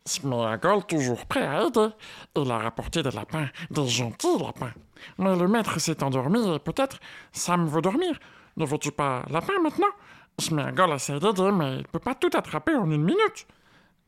[0.04, 1.88] Sméagol toujours prêt à aider.
[2.36, 4.74] Il a rapporté des lapins, des gentils lapins.
[5.18, 7.00] Mais le maître s'est endormi et peut-être
[7.32, 8.20] Sam veut dormir.
[8.58, 9.94] Ne veux-tu pas lapin maintenant?
[10.38, 13.48] Sméagol essaie d'aider, mais il peut pas tout attraper en une minute.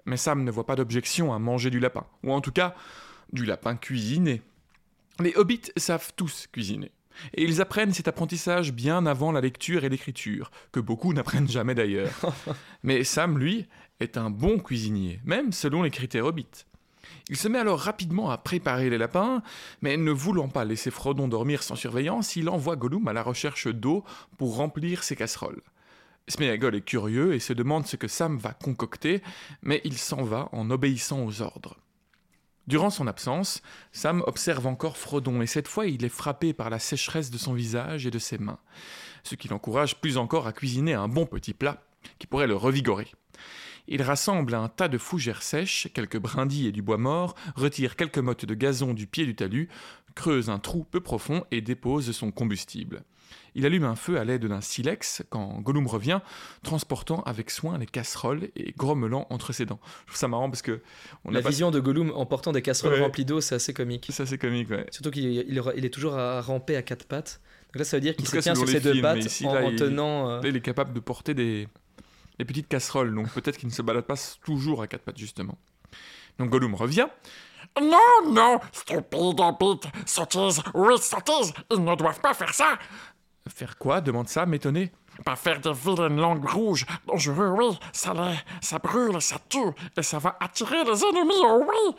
[0.09, 2.73] Mais Sam ne voit pas d'objection à manger du lapin, ou en tout cas
[3.31, 4.41] du lapin cuisiné.
[5.19, 6.91] Les hobbits savent tous cuisiner,
[7.35, 11.75] et ils apprennent cet apprentissage bien avant la lecture et l'écriture, que beaucoup n'apprennent jamais
[11.75, 12.19] d'ailleurs.
[12.83, 13.67] Mais Sam, lui,
[13.99, 16.65] est un bon cuisinier, même selon les critères hobbits.
[17.29, 19.43] Il se met alors rapidement à préparer les lapins,
[19.81, 23.67] mais ne voulant pas laisser Frodon dormir sans surveillance, il envoie Gollum à la recherche
[23.67, 24.03] d'eau
[24.37, 25.61] pour remplir ses casseroles.
[26.29, 29.21] Sméagol est curieux et se demande ce que Sam va concocter,
[29.63, 31.77] mais il s'en va en obéissant aux ordres.
[32.67, 36.77] Durant son absence, Sam observe encore Frodon et cette fois il est frappé par la
[36.77, 38.59] sécheresse de son visage et de ses mains,
[39.23, 41.81] ce qui l'encourage plus encore à cuisiner un bon petit plat
[42.19, 43.07] qui pourrait le revigorer.
[43.87, 48.19] Il rassemble un tas de fougères sèches, quelques brindilles et du bois mort, retire quelques
[48.19, 49.67] mottes de gazon du pied du talus,
[50.13, 53.03] creuse un trou peu profond et dépose son combustible.
[53.59, 56.21] Il allume un feu à l'aide d'un silex quand Gollum revient,
[56.63, 59.81] transportant avec soin les casseroles et grommelant entre ses dents.
[60.05, 60.79] Je trouve ça marrant parce que
[61.25, 63.01] on La a pas- vision de Gollum en portant des casseroles Ouais.
[63.01, 64.07] remplies d'eau, c'est assez comique.
[64.11, 64.85] Ça c'est comique, ouais.
[64.91, 67.41] Surtout qu'il il, il est toujours à ramper à quatre pattes.
[67.73, 69.65] Donc là, ça veut dire qu'il se tient sur ses deux pattes ici, en, là,
[69.65, 70.29] en il- tenant.
[70.29, 71.67] euh, Là, il est capable de porter des,
[72.39, 75.57] des petites casseroles, donc peut-être qu'il ne se balade pas toujours à quatre pattes justement.
[76.37, 77.07] Donc Gollum revient.
[77.81, 82.79] Non, non, stupide hobbit, sottise, oui, sottise, ils ne doivent pas faire ça.
[83.47, 84.01] Faire quoi?
[84.01, 84.91] Demande Sam étonné.
[85.25, 88.13] Pas faire des vilaines langues rouges, dangereux, oui, ça
[88.61, 89.59] ça brûle, ça tue,
[89.97, 91.95] et ça va attirer les ennemis, oh oui.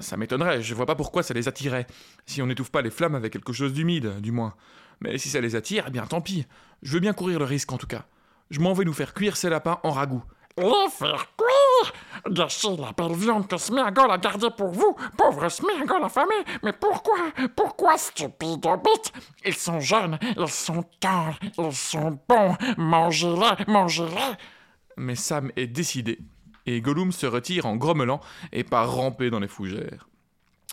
[0.00, 1.86] Ça m'étonnerait, je vois pas pourquoi ça les attirait.
[2.24, 4.54] Si on n'étouffe pas les flammes avec quelque chose d'humide, du moins.
[5.00, 6.46] Mais si ça les attire, eh bien tant pis.
[6.82, 8.06] Je veux bien courir le risque en tout cas.
[8.50, 10.24] Je m'en vais nous faire cuire ces lapins en ragoût.
[10.58, 11.92] Les faire cuire
[12.30, 16.34] Gâcher la belle viande que Sméagol a gardée pour vous, pauvre Sméagol affamé.
[16.62, 17.18] Mais pourquoi?
[17.54, 19.12] Pourquoi, stupide hobbit
[19.44, 22.56] Ils sont jeunes, ils sont tendres, ils sont bons.
[22.78, 24.34] Mangez-les, mangez-les.
[24.96, 26.20] Mais Sam est décidé,
[26.64, 28.20] et Gollum se retire en grommelant
[28.52, 30.08] et part ramper dans les fougères.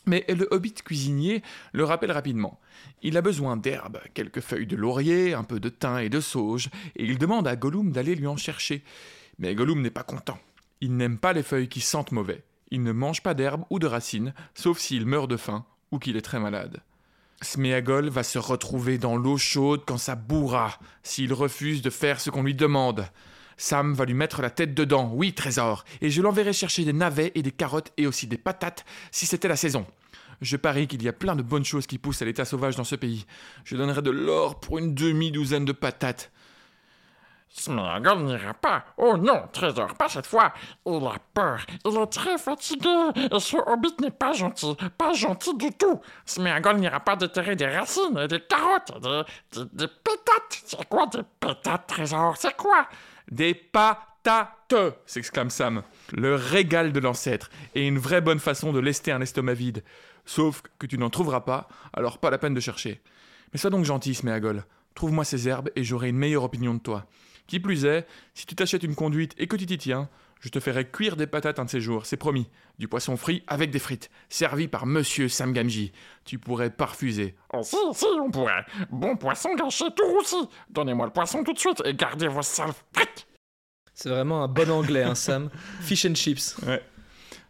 [0.05, 1.43] Mais le hobbit cuisinier
[1.73, 2.59] le rappelle rapidement.
[3.01, 6.69] Il a besoin d'herbes, quelques feuilles de laurier, un peu de thym et de sauge,
[6.95, 8.83] et il demande à Gollum d'aller lui en chercher.
[9.37, 10.39] Mais Gollum n'est pas content.
[10.81, 12.43] Il n'aime pas les feuilles qui sentent mauvais.
[12.71, 16.17] Il ne mange pas d'herbes ou de racines, sauf s'il meurt de faim ou qu'il
[16.17, 16.81] est très malade.
[17.41, 22.29] Sméagol va se retrouver dans l'eau chaude quand ça bourra, s'il refuse de faire ce
[22.29, 23.05] qu'on lui demande.
[23.57, 27.31] Sam va lui mettre la tête dedans, oui, trésor, et je l'enverrai chercher des navets
[27.35, 29.85] et des carottes et aussi des patates si c'était la saison.
[30.41, 32.83] Je parie qu'il y a plein de bonnes choses qui poussent à l'état sauvage dans
[32.83, 33.25] ce pays.
[33.63, 36.31] Je donnerai de l'or pour une demi-douzaine de patates.
[37.55, 38.83] Sméagol n'ira pas.
[38.97, 40.51] Oh non, trésor, pas cette fois.
[40.87, 41.65] Il a peur.
[41.85, 42.89] Il est très fatigué.
[43.31, 44.75] Et ce hobbit n'est pas gentil.
[44.97, 46.01] Pas gentil du tout.
[46.25, 50.63] Sméagol n'ira pas déterrer des racines des carottes des, des pétates.
[50.65, 52.35] C'est quoi des pétates, trésor?
[52.37, 52.87] C'est quoi?
[53.31, 55.83] Des patates s'exclame Sam.
[56.11, 59.83] Le régal de l'ancêtre, et une vraie bonne façon de lester un estomac vide.
[60.25, 63.01] Sauf que tu n'en trouveras pas, alors pas la peine de chercher.
[63.51, 64.63] Mais sois donc gentil, Sméagol.
[64.95, 67.05] Trouve-moi ces herbes et j'aurai une meilleure opinion de toi.
[67.47, 70.59] Qui plus est, si tu t'achètes une conduite et que tu t'y tiens, je te
[70.59, 72.49] ferai cuire des patates un de ces jours, c'est promis.
[72.77, 75.91] Du poisson frit avec des frites, servi par Monsieur Sam Gamgee.
[76.25, 77.35] Tu pourrais parfuser.
[77.53, 78.65] Oh si, si, on pourrait.
[78.91, 80.49] Bon poisson gâché tout roussi.
[80.69, 83.27] Donnez-moi le poisson tout de suite et gardez vos sales frites.
[83.93, 85.49] C'est vraiment un bon anglais, hein, Sam.
[85.81, 86.57] Fish and chips.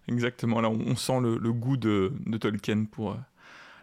[0.08, 3.18] Exactement, là on, on sent le, le goût de, de Tolkien pour euh,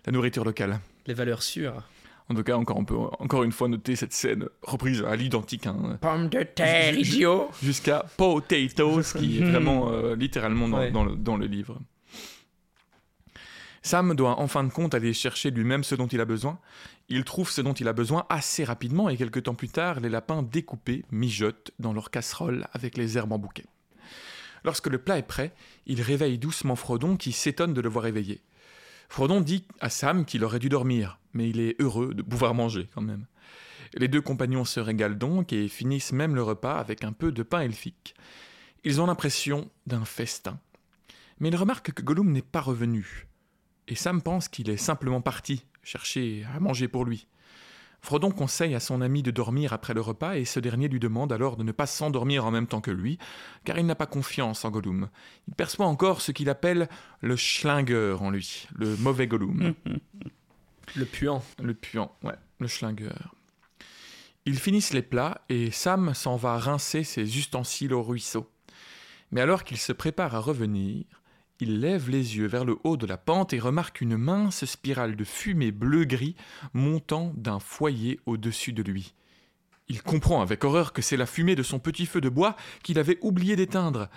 [0.06, 0.78] la nourriture locale.
[1.06, 1.82] Les valeurs sûres.
[2.30, 5.66] En tout cas, encore, on peut encore une fois noter cette scène reprise à l'identique,
[5.66, 10.92] hein, Pomme de terre, idiot jusqu'à potatoes, qui est vraiment euh, littéralement dans, Ouais.
[10.92, 11.80] dans le, dans le livre.
[13.82, 16.58] Sam doit en fin de compte aller chercher lui-même ce dont il a besoin.
[17.08, 20.08] Il trouve ce dont il a besoin assez rapidement et quelques temps plus tard, les
[20.10, 23.64] lapins découpés mijotent dans leur casserole avec les herbes en bouquet.
[24.64, 25.52] Lorsque le plat est prêt,
[25.86, 28.40] il réveille doucement Frodon qui s'étonne de le voir éveillé.
[29.10, 32.88] Frodon dit à Sam qu'il aurait dû dormir, mais il est heureux de pouvoir manger
[32.94, 33.26] quand même.
[33.94, 37.42] Les deux compagnons se régalent donc et finissent même le repas avec un peu de
[37.42, 38.14] pain elfique.
[38.84, 40.60] Ils ont l'impression d'un festin.
[41.40, 43.26] Mais ils remarquent que Gollum n'est pas revenu.
[43.88, 47.26] Et Sam pense qu'il est simplement parti chercher à manger pour lui.
[48.02, 51.32] Frodon conseille à son ami de dormir après le repas et ce dernier lui demande
[51.32, 53.18] alors de ne pas s'endormir en même temps que lui,
[53.64, 55.08] car il n'a pas confiance en Gollum.
[55.48, 56.88] Il perçoit encore ce qu'il appelle
[57.20, 59.74] le schlinger en lui, le mauvais Gollum.
[60.96, 61.40] Le puant.
[61.62, 63.12] Le puant, ouais, le schlinger.
[64.44, 68.50] Ils finissent les plats et Sam s'en va rincer ses ustensiles au ruisseau.
[69.30, 71.04] Mais alors qu'il se prépare à revenir,
[71.60, 75.16] il lève les yeux vers le haut de la pente et remarque une mince spirale
[75.16, 76.36] de fumée bleu-gris
[76.72, 79.14] montant d'un foyer au-dessus de lui.
[79.88, 82.98] Il comprend avec horreur que c'est la fumée de son petit feu de bois qu'il
[82.98, 84.08] avait oublié d'éteindre.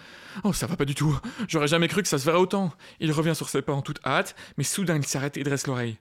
[0.43, 1.19] Oh, ça va pas du tout.
[1.47, 2.71] J'aurais jamais cru que ça se verrait autant.
[2.99, 5.97] Il revient sur ses pas en toute hâte, mais soudain il s'arrête et dresse l'oreille.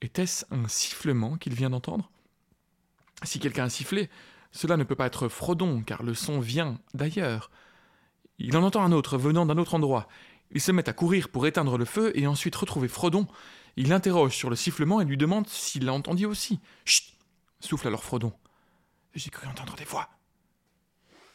[0.00, 2.10] Était-ce un sifflement qu'il vient d'entendre?
[3.24, 4.08] Si quelqu'un a sifflé,
[4.52, 7.50] cela ne peut pas être Frodon, car le son vient d'ailleurs.
[8.38, 10.08] Il en entend un autre venant d'un autre endroit.
[10.52, 13.26] Il se met à courir pour éteindre le feu et ensuite retrouver Frodon.
[13.76, 16.60] Il l'interroge sur le sifflement et lui demande s'il l'a entendu aussi.
[16.84, 17.16] Chut
[17.60, 18.32] souffle alors Frodon.
[19.14, 20.08] J'ai cru entendre des voix.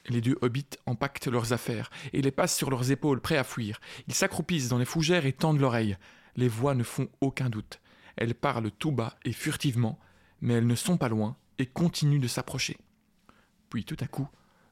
[0.08, 3.80] Les deux hobbits empaquetent leurs affaires et les passent sur leurs épaules, prêts à fuir.
[4.08, 5.97] Ils s'accroupissent dans les fougères et tendent l'oreille.
[6.36, 7.80] Les voix ne font aucun doute.
[8.17, 9.99] Elles parlent tout bas et furtivement,
[10.41, 12.78] mais elles ne sont pas loin et continuent de s'approcher.
[13.69, 14.28] Puis tout à coup,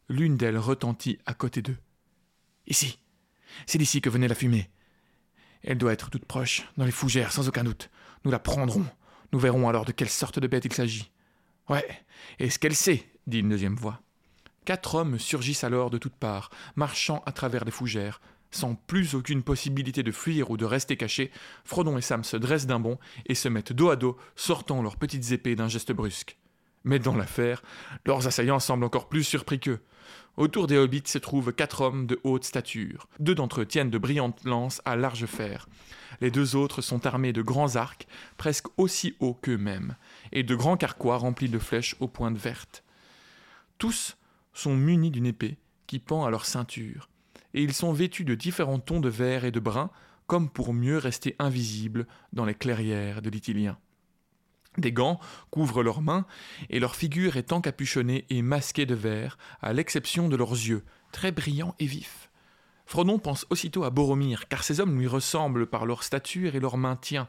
[0.09, 1.77] l'une d'elles retentit à côté d'eux.
[2.67, 2.99] Ici
[3.65, 4.69] c'est d'ici que venait la fumée.
[5.63, 7.89] Elle doit être toute proche, dans les fougères, sans aucun doute.
[8.25, 8.85] Nous la prendrons.
[9.31, 11.11] Nous verrons alors de quelle sorte de bête il s'agit.
[11.69, 11.87] Ouais,
[12.39, 14.01] est-ce qu'elle sait dit une deuxième voix.
[14.65, 18.21] Quatre hommes surgissent alors de toutes parts, marchant à travers les fougères.
[18.51, 21.31] Sans plus aucune possibilité de fuir ou de rester cachés,
[21.65, 24.97] Frodon et Sam se dressent d'un bond et se mettent dos à dos, sortant leurs
[24.97, 26.37] petites épées d'un geste brusque.
[26.83, 27.63] Mais dans l'affaire,
[28.05, 29.81] leurs assaillants semblent encore plus surpris qu'eux.
[30.35, 33.07] Autour des hobbits se trouvent quatre hommes de haute stature.
[33.19, 35.67] Deux d'entre eux tiennent de brillantes lances à large fer.
[36.21, 39.95] Les deux autres sont armés de grands arcs, presque aussi hauts qu'eux-mêmes,
[40.31, 42.83] et de grands carquois remplis de flèches aux pointes vertes.
[43.77, 44.17] Tous
[44.53, 47.09] sont munis d'une épée qui pend à leur ceinture,
[47.53, 49.91] et ils sont vêtus de différents tons de vert et de brun,
[50.25, 53.77] comme pour mieux rester invisibles dans les clairières de l'Itilien.
[54.77, 55.19] Des gants
[55.51, 56.25] couvrent leurs mains,
[56.69, 61.31] et leur figure est encapuchonnée et masquée de verre, à l'exception de leurs yeux, très
[61.31, 62.29] brillants et vifs.
[62.85, 66.77] Frodon pense aussitôt à Boromir, car ces hommes lui ressemblent par leur stature et leur
[66.77, 67.27] maintien,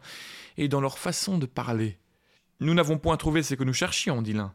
[0.57, 1.99] et dans leur façon de parler.
[2.61, 4.55] Nous n'avons point trouvé ce que nous cherchions, dit l'un.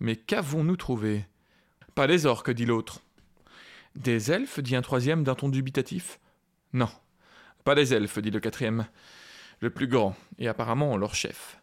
[0.00, 1.26] Mais qu'avons-nous trouvé?
[1.94, 3.00] Pas des orques, dit l'autre.
[3.96, 6.20] Des elfes dit un troisième d'un ton dubitatif?
[6.72, 6.90] Non,
[7.64, 8.86] pas des elfes, dit le quatrième.
[9.60, 11.57] Le plus grand, et apparemment leur chef.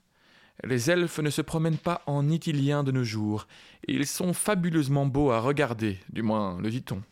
[0.63, 3.47] Les elfes ne se promènent pas en itilien de nos jours,
[3.87, 7.03] et ils sont fabuleusement beaux à regarder, du moins le dit-on.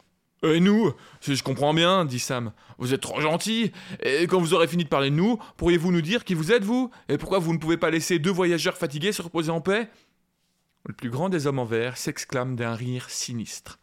[0.44, 4.54] Et nous, si je comprends bien, dit Sam, vous êtes trop gentils, et quand vous
[4.54, 6.92] aurez fini de parler de nous, pourriez-vous nous dire qui vous êtes, vous?
[7.08, 9.90] Et pourquoi vous ne pouvez pas laisser deux voyageurs fatigués se reposer en paix?
[10.86, 13.80] Le plus grand des hommes en vert s'exclame d'un rire sinistre.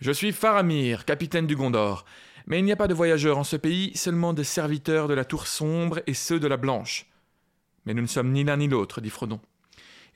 [0.00, 2.06] Je suis Faramir, capitaine du Gondor,
[2.46, 5.26] mais il n'y a pas de voyageurs en ce pays, seulement des serviteurs de la
[5.26, 7.06] tour sombre et ceux de la blanche.
[7.86, 9.40] Mais nous ne sommes ni l'un ni l'autre, dit Frodon.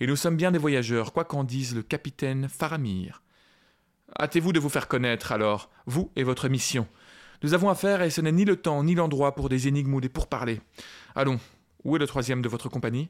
[0.01, 3.23] Et nous sommes bien des voyageurs, quoi qu'en dise le capitaine Faramir.
[4.19, 6.87] Hâtez-vous de vous faire connaître, alors, vous et votre mission.
[7.43, 10.01] Nous avons affaire, et ce n'est ni le temps ni l'endroit pour des énigmes ou
[10.01, 10.61] des pourparlers.
[11.15, 11.39] Allons,
[11.85, 13.09] où est le troisième de votre compagnie?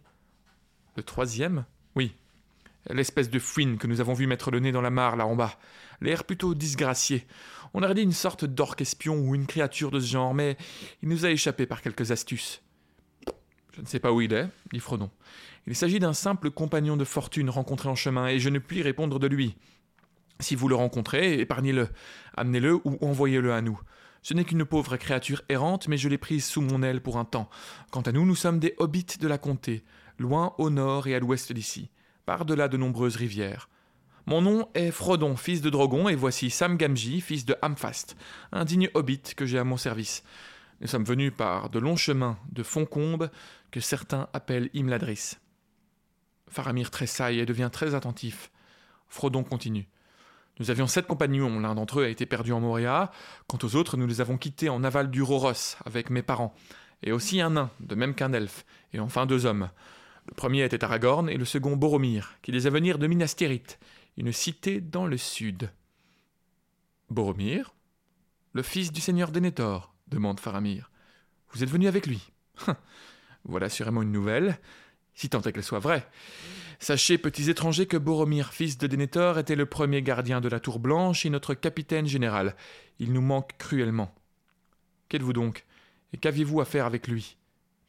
[0.96, 1.64] Le troisième?
[1.94, 2.14] Oui.
[2.90, 5.36] L'espèce de fouine que nous avons vu mettre le nez dans la mare là en
[5.36, 5.58] bas.
[6.00, 7.26] L'air plutôt disgracié.
[7.74, 10.56] On aurait dit une sorte d'orque espion ou une créature de ce genre, mais
[11.02, 12.62] il nous a échappé par quelques astuces.
[13.78, 15.08] Je ne sais pas où il est, dit Frodon.
[15.68, 19.20] Il s'agit d'un simple compagnon de fortune rencontré en chemin, et je ne puis répondre
[19.20, 19.54] de lui.
[20.40, 21.88] Si vous le rencontrez, épargnez-le,
[22.36, 23.80] amenez-le ou envoyez-le à nous.
[24.22, 27.24] Ce n'est qu'une pauvre créature errante, mais je l'ai prise sous mon aile pour un
[27.24, 27.48] temps.
[27.92, 29.84] Quant à nous, nous sommes des hobbits de la comté,
[30.18, 31.88] loin au nord et à l'ouest d'ici,
[32.26, 33.68] par-delà de nombreuses rivières.
[34.26, 38.16] Mon nom est Frodon, fils de Drogon, et voici Sam Gamgee, fils de Hamfast,
[38.50, 40.24] un digne hobbit que j'ai à mon service.
[40.80, 43.30] Nous sommes venus par de longs chemins de Foncombe
[43.70, 45.34] que certains appellent Imladris.
[46.48, 48.50] Faramir tressaille et devient très attentif.
[49.08, 49.88] Frodon continue.
[50.60, 53.10] Nous avions sept compagnons, l'un d'entre eux a été perdu en Moria,
[53.46, 56.54] quant aux autres nous les avons quittés en aval du Roros avec mes parents,
[57.02, 59.70] et aussi un nain, de même qu'un elfe, et enfin deux hommes.
[60.26, 63.78] Le premier était Aragorn et le second Boromir, qui les a venir de Minas Tirith,
[64.16, 65.70] une cité dans le sud.
[67.08, 67.74] Boromir
[68.52, 70.90] Le fils du seigneur Denethor demande Faramir.
[71.52, 72.30] Vous êtes venu avec lui
[73.44, 74.58] Voilà sûrement une nouvelle,
[75.14, 76.06] si tant est qu'elle soit vraie.
[76.80, 80.78] Sachez, petits étrangers, que Boromir, fils de Denethor, était le premier gardien de la Tour
[80.78, 82.54] Blanche et notre capitaine général.
[82.98, 84.14] Il nous manque cruellement.
[85.08, 85.64] Qu'êtes-vous donc?
[86.12, 87.36] Et qu'aviez-vous à faire avec lui?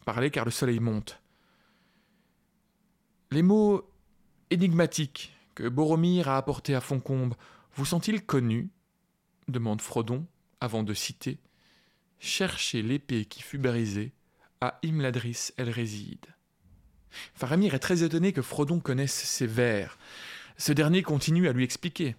[0.06, 1.22] Parlez car le soleil monte.
[3.32, 3.88] Les mots
[4.50, 7.36] énigmatiques que Boromir a apportés à Foncombe
[7.76, 8.70] vous sont-ils connus?
[9.48, 10.26] demande Frodon,
[10.60, 11.40] avant de citer
[12.20, 14.12] Cherchez l'épée qui fut brisée,
[14.60, 16.26] à Imladris elle réside.
[17.34, 19.98] Faramir est très étonné que Frodon connaisse ces vers.
[20.58, 22.16] Ce dernier continue à lui expliquer.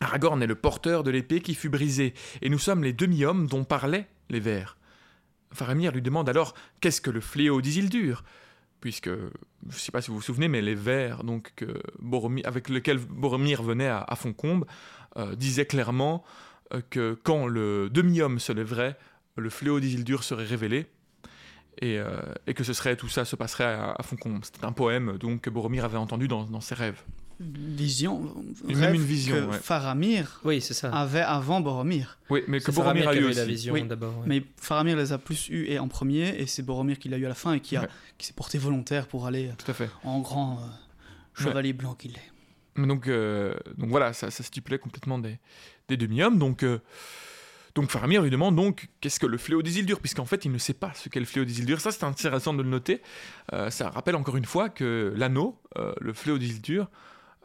[0.00, 3.64] Aragorn est le porteur de l'épée qui fut brisée, et nous sommes les demi-hommes dont
[3.64, 4.76] parlaient les vers.
[5.52, 8.22] Faramir lui demande alors qu'est-ce que le fléau d'Isildur
[8.80, 9.14] Puisque, je
[9.64, 11.64] ne sais pas si vous vous souvenez, mais les vers donc,
[11.98, 14.66] Boromir, avec lesquels Boromir venait à, Foncombe
[15.16, 16.22] euh, disaient clairement
[16.90, 18.96] que quand le demi-homme se lèverait,
[19.36, 20.86] le fléau d'Isildur serait révélé.
[21.82, 24.40] Et, euh, et que ce serait tout ça se passerait à, à Foncombe.
[24.44, 27.02] C'était un poème donc que Boromir avait entendu dans, dans ses rêves.
[27.38, 28.34] Vision.
[28.64, 29.58] Même rêve une vision, que ouais.
[29.58, 30.90] Faramir Oui, c'est ça.
[30.90, 32.18] avait avant Boromir.
[32.30, 33.38] Oui, mais que C'est Faramir Boromir a eu avait aussi.
[33.40, 34.16] la vision Oui, d'abord.
[34.20, 34.24] ouais.
[34.26, 37.26] Mais Faramir les a plus eu et en premier, et c'est Boromir qui l'a eu
[37.26, 37.88] à la fin et qui, a- Ouais.
[38.16, 39.90] qui s'est porté volontaire pour aller Tout à fait.
[40.04, 42.32] en grand euh, chevalier blanc qu'il est.
[42.76, 45.38] Mais Donc, euh, donc voilà, ça, ça stipulait complètement des,
[45.88, 46.38] des demi-hommes.
[46.38, 46.78] Donc, euh,
[47.86, 50.92] Faramir lui demande donc qu'est-ce que le fléau d'Isildur, puisqu'en fait il ne sait pas
[50.94, 51.80] ce qu'est le fléau d'Isildur.
[51.80, 53.02] Ça c'est intéressant de le noter.
[53.52, 56.88] Euh, ça rappelle encore une fois que l'anneau, euh, le fléau d'Isildur,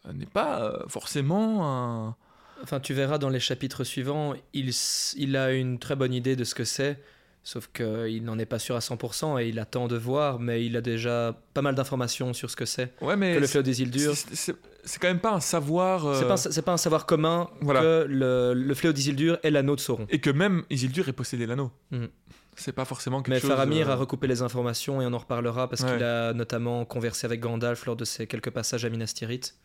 [0.05, 2.15] euh, n'est pas forcément un...
[2.63, 4.71] Enfin, tu verras dans les chapitres suivants, il,
[5.17, 6.99] il a une très bonne idée de ce que c'est,
[7.43, 10.77] sauf qu'il n'en est pas sûr à 100% et il attend de voir, mais il
[10.77, 13.71] a déjà pas mal d'informations sur ce que c'est Ouais, mais que le fléau des
[13.71, 14.15] Isildur.
[14.15, 16.05] c'est- c'est quand même pas un savoir.
[16.05, 17.81] euh, C'est pas, pas un savoir commun Voilà.
[17.81, 20.05] que le, le fléau d'Isildur est l'anneau de Sauron.
[20.09, 21.71] Et que même Isildur ait possédé l'anneau.
[21.91, 22.09] Mhm.
[22.57, 23.49] C'est pas forcément quelque Mais chose.
[23.49, 25.93] Faramir euh, a recoupé les informations et on en reparlera parce Ouais.
[25.93, 29.55] qu'il a notamment conversé avec Gandalf lors de ses quelques passages à Minas Tirith.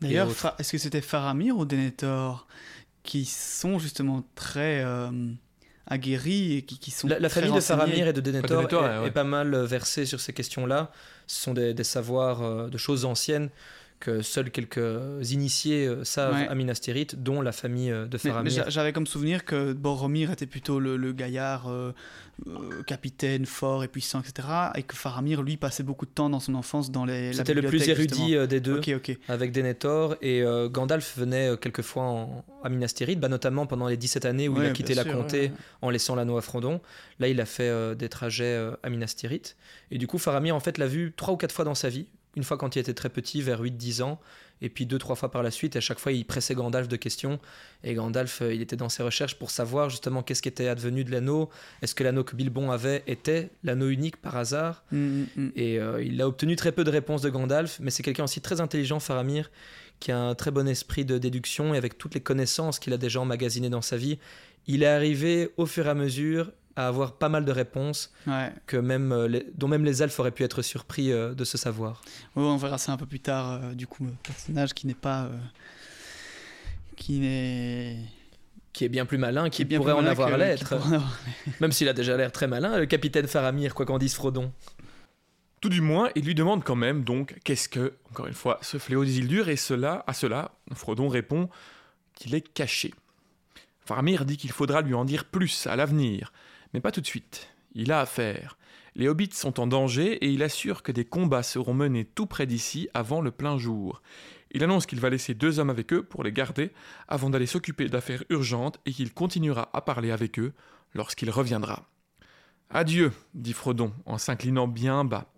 [0.00, 2.46] D'ailleurs, est-ce que c'était Faramir ou Denethor
[3.02, 5.10] qui sont justement très euh,
[5.86, 8.84] aguerris et qui, qui sont La, la très famille de Faramir et de Denethor, Denethor,
[8.84, 9.08] est, ouais, ouais.
[9.08, 10.90] est pas mal versée sur ces questions-là.
[11.26, 13.50] Ce sont des, des savoirs euh, de choses anciennes
[14.02, 16.48] que seuls quelques initiés euh, savent Ouais.
[16.48, 18.52] à Minas Tirith, dont la famille euh, de Faramir.
[18.52, 21.92] j'a- J'avais comme souvenir que Boromir était plutôt le, le gaillard euh,
[22.48, 24.48] euh, capitaine fort et puissant, etc.
[24.74, 27.32] Et que Faramir, lui, passait beaucoup de temps dans son enfance dans les.
[27.32, 28.80] C'était le plus érudit euh, des deux.
[29.28, 34.24] Avec Denethor et Gandalf venait quelquefois en- à Minas Tirith, bah, notamment pendant les 17
[34.24, 35.52] années où il a quitté la sûr, comté ouais.
[35.82, 36.80] en laissant l'anneau à Frodon.
[37.20, 39.56] Là, il a fait des trajets à Minas Tirith.
[39.90, 42.06] Et du coup, Faramir, en fait, l'a vu trois ou quatre fois dans sa vie.
[42.36, 44.20] Une fois quand il était très petit, vers 8-10 ans,
[44.62, 45.74] et puis deux, trois fois par la suite.
[45.74, 47.40] Et à chaque fois, il pressait Gandalf de questions.
[47.82, 51.02] Et Gandalf, euh, il était dans ses recherches pour savoir justement qu'est-ce qui était advenu
[51.04, 51.50] de l'anneau.
[51.82, 54.84] Est-ce que l'anneau que Bilbon avait était l'anneau unique par hasard?
[54.92, 55.52] Mm, mm, mm.
[55.56, 58.40] et euh, il a obtenu très peu de réponses de Gandalf, mais c'est quelqu'un aussi
[58.40, 59.50] très intelligent, Faramir,
[59.98, 62.98] qui a un très bon esprit de déduction et avec toutes les connaissances qu'il a
[62.98, 64.18] déjà emmagasinées dans sa vie,
[64.68, 68.52] il est arrivé au fur et à mesure à avoir pas mal de réponses Ouais.
[68.66, 71.58] que même, euh, les- dont même les elfes auraient pu être surpris euh, de ce
[71.58, 72.02] savoir.
[72.36, 73.52] Ouais, on verra ça un peu plus tard.
[73.62, 75.24] euh, du coup, un personnage qui n'est pas.
[75.24, 75.38] euh,
[76.96, 77.96] qui n'est.
[78.72, 81.18] Qui est bien plus malin, qui, bien pourrait en avoir l'être, avoir-
[81.60, 84.50] même s'il a déjà l'air très malin, le capitaine Faramir, quoi qu'en dise Frodon.
[85.60, 88.78] Tout du moins, il lui demande quand même donc qu'est-ce que, encore une fois, ce
[88.78, 91.50] fléau d'Isildur et cela, à cela, Frodon répond
[92.14, 92.94] qu'il est caché.
[93.84, 96.32] Faramir dit qu'il faudra lui en dire plus à l'avenir,
[96.72, 97.48] mais pas tout de suite.
[97.74, 98.56] Il a affaire.
[98.94, 102.46] Les hobbits sont en danger et il assure que des combats seront menés tout près
[102.46, 104.02] d'ici avant le plein jour.
[104.50, 106.72] Il annonce qu'il va laisser deux hommes avec eux pour les garder
[107.08, 110.52] avant d'aller s'occuper d'affaires urgentes et qu'il continuera à parler avec eux
[110.94, 111.88] lorsqu'il reviendra.
[112.68, 115.32] Adieu, dit Frodon en s'inclinant bien bas.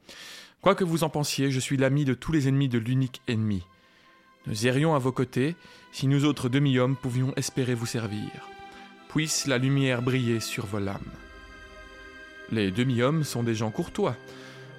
[0.60, 3.62] Quoi que vous en pensiez, je suis l'ami de tous les ennemis de l'unique ennemi.
[4.46, 5.54] Nous errions à vos côtés,
[5.92, 8.30] si nous autres demi-hommes pouvions espérer vous servir.
[9.08, 11.12] Puisse la lumière briller sur vos lames.
[12.52, 14.16] Les demi-hommes sont des gens courtois,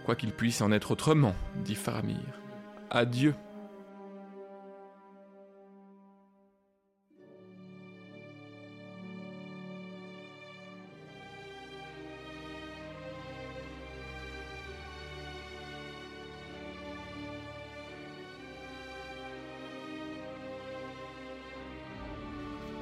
[0.06, 2.20] quoi qu'il puisse en être autrement, dit Faramir.
[2.92, 3.34] Adieu.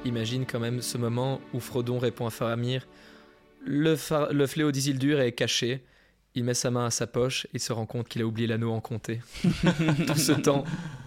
[0.04, 2.86] Imagine quand même ce moment où Frodon répond à Faramir
[3.66, 5.84] le, fléau d'Isildur est caché.
[6.34, 8.72] Il met sa main à sa poche et se rend compte qu'il a oublié l'anneau
[8.72, 9.20] en comté.
[9.42, 10.64] Tout ce temps.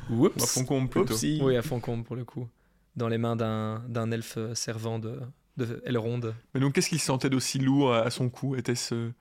[0.09, 1.13] Ou à Foncombe plutôt.
[1.13, 1.39] Oupsie.
[1.41, 2.47] Oui, à Foncombe pour le coup.
[2.95, 5.19] Dans les mains d'un d'un elfe servant de,
[5.57, 6.21] de Elrond.
[6.53, 8.55] Mais donc, qu'est-ce qu'il sentait d'aussi lourd à son cou?
[8.55, 9.13] Était-ce euh,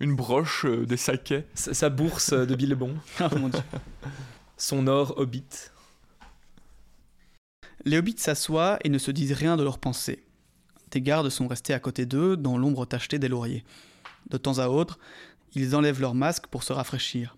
[0.00, 1.46] une broche, euh, des saquets?
[1.54, 3.62] Sa sa bourse de Bilbon, Oh mon Dieu.
[4.58, 5.70] son or hobbit.
[7.86, 10.24] Les hobbits s'assoient et ne se disent rien de leurs pensées.
[10.94, 13.64] Des gardes sont restés à côté d'eux, dans l'ombre tachetée des lauriers.
[14.30, 15.00] De temps à autre,
[15.52, 17.36] ils enlèvent leurs masques pour se rafraîchir.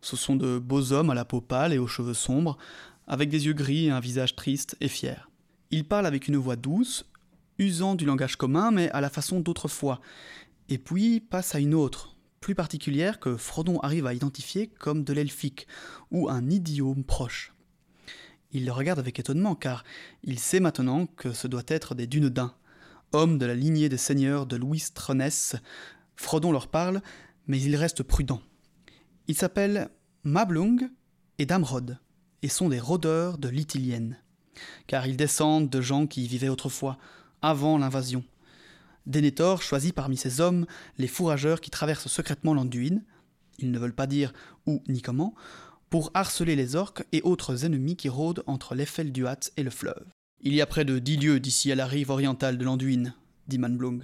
[0.00, 2.58] Ce sont de beaux hommes à la peau pâle et aux cheveux sombres,
[3.06, 5.30] avec des yeux gris et un visage triste et fier.
[5.70, 7.04] Ils parlent avec une voix douce,
[7.60, 10.00] usant du langage commun, mais à la façon d'autrefois,
[10.68, 15.12] et puis passent à une autre, plus particulière que Frodon arrive à identifier comme de
[15.12, 15.68] l'elfique,
[16.10, 17.54] ou un idiome proche.
[18.50, 19.84] Il le regarde avec étonnement car
[20.24, 22.52] il sait maintenant que ce doit être des Dunedains,
[23.16, 25.56] hommes de la lignée des seigneurs de Louis Tronès.
[26.14, 27.00] Frodon leur parle,
[27.46, 28.42] mais il reste prudent.
[29.26, 29.88] Ils s'appellent
[30.22, 30.90] Mablung
[31.38, 31.98] et Damrod,
[32.42, 34.18] et sont des rôdeurs de l'Ithilienne,
[34.86, 36.98] car ils descendent de gens qui y vivaient autrefois,
[37.42, 38.22] avant l'invasion.
[39.06, 40.66] Denethor choisit parmi ces hommes
[40.98, 43.00] les fourrageurs qui traversent secrètement l'Anduin,
[43.58, 44.32] ils ne veulent pas dire
[44.66, 45.34] où ni comment,
[45.88, 49.70] pour harceler les orques et autres ennemis qui rôdent entre l'Eiffel du Hat et le
[49.70, 50.04] fleuve.
[50.40, 53.14] Il y a près de dix lieues d'ici à la rive orientale de l'Anduin,
[53.48, 54.02] dit Manblung,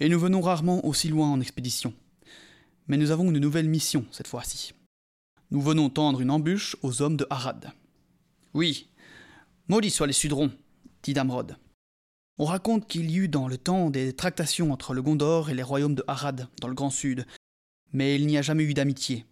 [0.00, 1.94] et nous venons rarement aussi loin en expédition.
[2.86, 4.74] Mais nous avons une nouvelle mission cette fois-ci.
[5.50, 7.72] Nous venons tendre une embûche aux hommes de Harad.
[8.52, 8.88] Oui,
[9.68, 10.52] maudits soient les Sudrons,
[11.02, 11.56] dit Damrod.
[12.36, 15.62] On raconte qu'il y eut dans le temps des tractations entre le Gondor et les
[15.62, 17.26] royaumes de Harad, dans le Grand Sud,
[17.92, 19.24] mais il n'y a jamais eu d'amitié.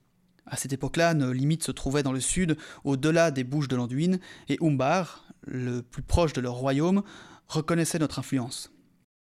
[0.47, 4.19] À cette époque-là, nos limites se trouvaient dans le sud, au-delà des bouches de l'Anduin,
[4.49, 7.03] et Umbar, le plus proche de leur royaume,
[7.49, 8.73] reconnaissait notre influence.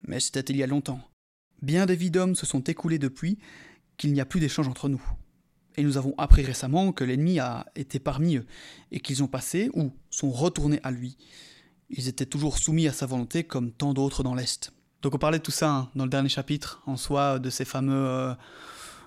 [0.07, 1.01] Mais c'était il y a longtemps.
[1.61, 3.39] Bien des vies d'hommes se sont écoulés depuis
[3.97, 5.01] qu'il n'y a plus d'échange entre nous.
[5.75, 8.45] Et nous avons appris récemment que l'ennemi a été parmi eux,
[8.91, 11.17] et qu'ils ont passé, ou sont retournés à lui.
[11.89, 14.73] Ils étaient toujours soumis à sa volonté comme tant d'autres dans l'Est.
[15.01, 17.65] Donc on parlait de tout ça hein, dans le dernier chapitre, en soi, de ces
[17.65, 17.93] fameux...
[17.93, 18.33] euh,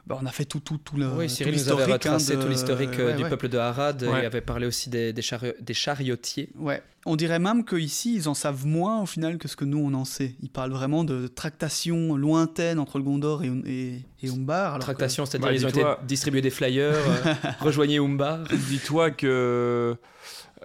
[0.07, 2.13] bah, on a fait tout, tout, tout le Oui, tout Cyril nous avait l'historique, hein,
[2.15, 3.29] retracé de- tout l'historique euh, ouais, du ouais.
[3.29, 4.23] peuple de Harad Ouais.
[4.23, 6.49] et avait parlé aussi des, des, chari- des chariotiers.
[6.59, 9.79] Ouais, on dirait même qu'ici, ils en savent moins au final que ce que nous
[9.79, 10.35] on en sait.
[10.43, 14.67] Ils parlent vraiment de tractations lointaines entre le Gondor et, et, et Umbar.
[14.75, 18.41] alors que- Tractation, c'est-à-dire Bah, ils ont été distribués des flyers, euh, rejoignez Umbar.
[18.69, 19.97] Dis-toi que.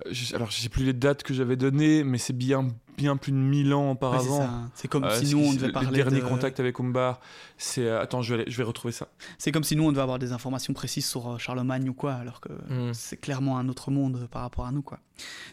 [0.10, 2.68] Je- Alors, je sais plus les dates que j'avais données, mais c'est bien,
[2.98, 4.40] bien plus de 1000 ans Ouais, auparavant.
[4.42, 4.50] ça.
[4.76, 5.92] C'est comme Euh, si nous on devait le parler.
[5.96, 7.20] dernier de- contact avec Umbar,
[7.58, 7.86] c'est.
[7.88, 9.08] euh, Attends, je vais, aller- je vais retrouver ça.
[9.38, 12.14] C'est comme si nous on devait avoir des informations précises sur euh, Charlemagne ou quoi,
[12.14, 12.94] alors que Hmm.
[12.94, 15.00] c'est clairement un autre monde par rapport à nous quoi.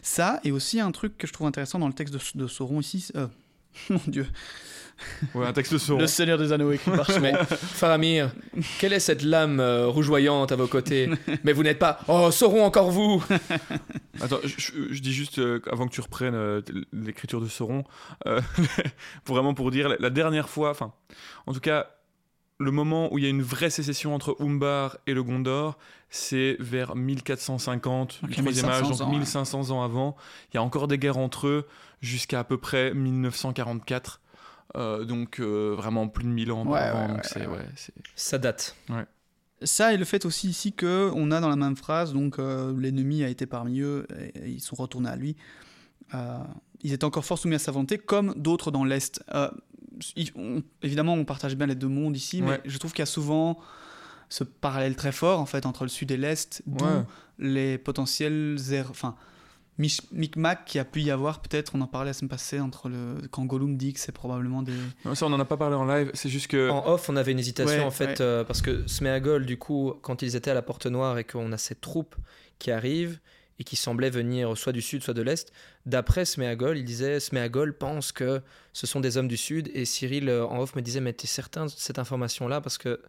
[0.01, 2.79] Ça et aussi un truc que je trouve intéressant dans le texte de, de Sauron
[2.81, 3.11] ici.
[3.15, 3.27] euh,
[3.89, 4.27] mon Dieu,
[5.33, 6.01] Ouais, un texte de Sauron.
[6.01, 8.31] le Seigneur des Anneaux écrit par Mais Faramir,
[8.79, 11.09] quelle est cette lame euh, rougeoyante à vos côtés
[11.43, 11.99] Mais vous n'êtes pas.
[12.07, 13.23] Oh, Sauron, encore vous
[14.21, 17.83] Attends, je, dis juste euh, avant que tu reprennes euh, l'écriture de Sauron,
[19.23, 20.93] pour vraiment pour dire la, la dernière fois, enfin,
[21.47, 21.87] en tout cas,
[22.59, 25.77] le moment où il y a une vraie sécession entre Umbar et le Gondor,
[26.09, 29.19] c'est vers 1450, Ok, du troisième âge, 1500 donc ans, ouais.
[29.19, 30.15] 1500 ans avant.
[30.51, 31.67] Il y a encore des guerres entre eux
[32.01, 34.21] jusqu'à à peu près 1944.
[34.77, 37.57] Euh, donc euh, vraiment plus de 1000 ans Ouais, auparavant, ouais, donc ouais, c'est ouais.
[37.57, 38.75] ouais, c'est- Ça date.
[39.61, 42.77] Ça et le fait aussi ici que on a dans la même phrase donc euh,
[42.77, 45.37] l'ennemi a été parmi eux et, et ils sont retournés à lui.
[46.13, 46.37] Euh,
[46.81, 49.23] ils étaient encore fort soumis à sa volonté comme d'autres dans l'est.
[49.33, 49.49] Euh,
[50.35, 52.61] on- évidemment on partage bien les deux mondes ici, mais Ouais.
[52.65, 53.57] je trouve qu'il y a souvent
[54.27, 57.03] ce parallèle très fort en fait entre le sud et l'est, d'où Ouais.
[57.39, 59.15] les potentiels er- enfin
[59.77, 62.89] micmac qu'il y a pu y avoir peut-être on en parlait la semaine passée entre
[62.89, 64.73] le quand Gollum dit que c'est probablement des
[65.05, 67.15] Non, ça on en a pas parlé en live, c'est juste que En off, on
[67.15, 68.21] avait une hésitation Ouais, en fait, ouais.
[68.21, 71.51] euh, parce que Sméagol, du coup, quand ils étaient à la Porte Noire et qu'on
[71.51, 72.15] a cette troupe
[72.59, 73.19] qui arrive
[73.59, 75.51] et qui semblait venir soit du sud, soit de l'est,
[75.85, 78.41] d'après Sméagol, il disait Sméagol pense que
[78.73, 81.27] ce sont des hommes du sud, et Cyril euh, en off me disait Mais t'es
[81.27, 82.61] certain de cette information-là?
[82.61, 83.01] Parce que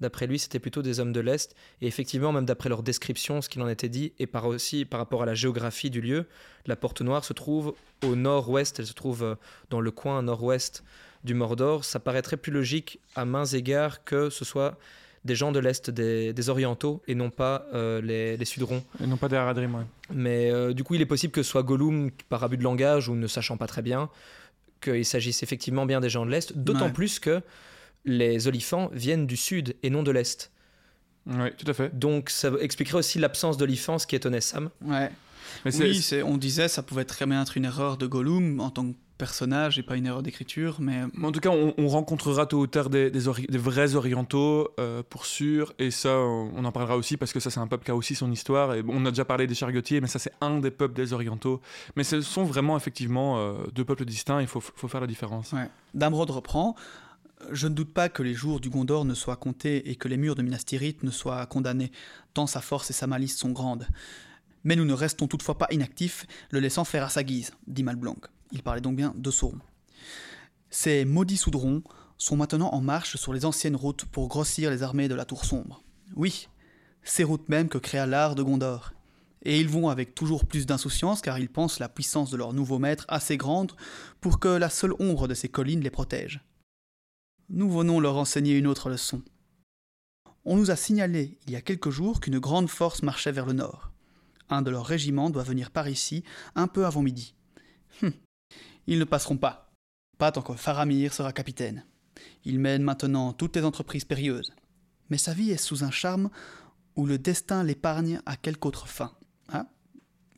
[0.00, 3.48] d'après lui, c'était plutôt des hommes de l'est, et effectivement, même d'après leur description, ce
[3.48, 6.26] qu'il en était dit, et par aussi par rapport à la géographie du lieu,
[6.66, 7.74] la Porte Noire se trouve
[8.04, 9.34] au nord-ouest, elle se trouve euh,
[9.70, 10.82] dans le coin nord-ouest
[11.24, 14.76] du Mordor, ça paraîtrait plus logique à mains égards que ce soit
[15.24, 18.82] des gens de l'Est, des, des Orientaux, et non pas euh, les, les Sudrons.
[19.02, 19.84] et non pas des Haradrim, ouais.
[20.12, 23.08] Mais euh, du coup, il est possible que ce soit Gollum, par abus de langage
[23.08, 24.08] ou ne sachant pas très bien,
[24.80, 26.92] qu'il s'agisse effectivement bien des gens de l'Est, d'autant Ouais.
[26.92, 27.40] plus que
[28.04, 30.50] les olifants viennent du Sud et non de l'Est.
[31.26, 31.96] Ouais, tout à fait.
[31.96, 34.70] Donc ça expliquerait aussi l'absence d'olifants, ce qui étonnait Sam.
[34.84, 35.08] ouais
[35.64, 38.86] Mais Oui, on disait ça pouvait très bien être une erreur de Gollum en tant
[38.90, 38.96] que
[39.26, 42.60] personnage et pas une erreur d'écriture, mais Mais En tout cas, on, on rencontrera tôt
[42.60, 45.72] ou tard des, des, ori- des vrais orientaux, euh, pour sûr.
[45.78, 48.14] Et ça, on en parlera aussi parce que ça, c'est un peuple qui a aussi
[48.14, 48.74] son histoire.
[48.74, 51.60] Et on a déjà parlé des Chargotiers, mais ça, c'est un des peuples des orientaux.
[51.96, 54.40] Mais ce sont vraiment, effectivement, euh, deux peuples distincts.
[54.40, 55.52] Il faut, faut faire la différence.
[55.52, 55.68] Ouais.
[55.94, 56.74] Damrod reprend.
[57.50, 60.16] Je ne doute pas que les jours du Gondor ne soient comptés et que les
[60.16, 61.90] murs de Minas Tirith ne soient condamnés,
[62.34, 63.86] tant sa force et sa malice sont grandes.
[64.64, 68.14] Mais nous ne restons toutefois pas inactifs, le laissant faire à sa guise, dit Malblanc.
[68.52, 69.58] Il parlait donc bien de Sauron.
[70.70, 71.82] Ces maudits soudrons
[72.18, 75.44] sont maintenant en marche sur les anciennes routes pour grossir les armées de la Tour
[75.44, 75.82] Sombre.
[76.14, 76.48] Oui,
[77.02, 78.92] ces routes mêmes que créa l'art de Gondor.
[79.44, 82.78] Et ils vont avec toujours plus d'insouciance car ils pensent la puissance de leur nouveau
[82.78, 83.72] maître assez grande
[84.20, 86.40] pour que la seule ombre de ces collines les protège.
[87.48, 89.20] Nous venons leur enseigner une autre leçon.
[90.44, 93.52] On nous a signalé il y a quelques jours qu'une grande force marchait vers le
[93.52, 93.90] nord.
[94.48, 96.22] Un de leurs régiments doit venir par ici
[96.54, 97.34] un peu avant midi.
[98.02, 98.12] Hum,
[98.86, 99.70] Ils ne passeront pas.
[100.18, 101.84] Pas tant que Faramir sera capitaine.
[102.44, 104.52] Il mène maintenant toutes les entreprises périlleuses.
[105.10, 106.30] Mais sa vie est sous un charme
[106.96, 109.12] où le destin l'épargne à quelque autre fin.
[109.52, 109.66] Ah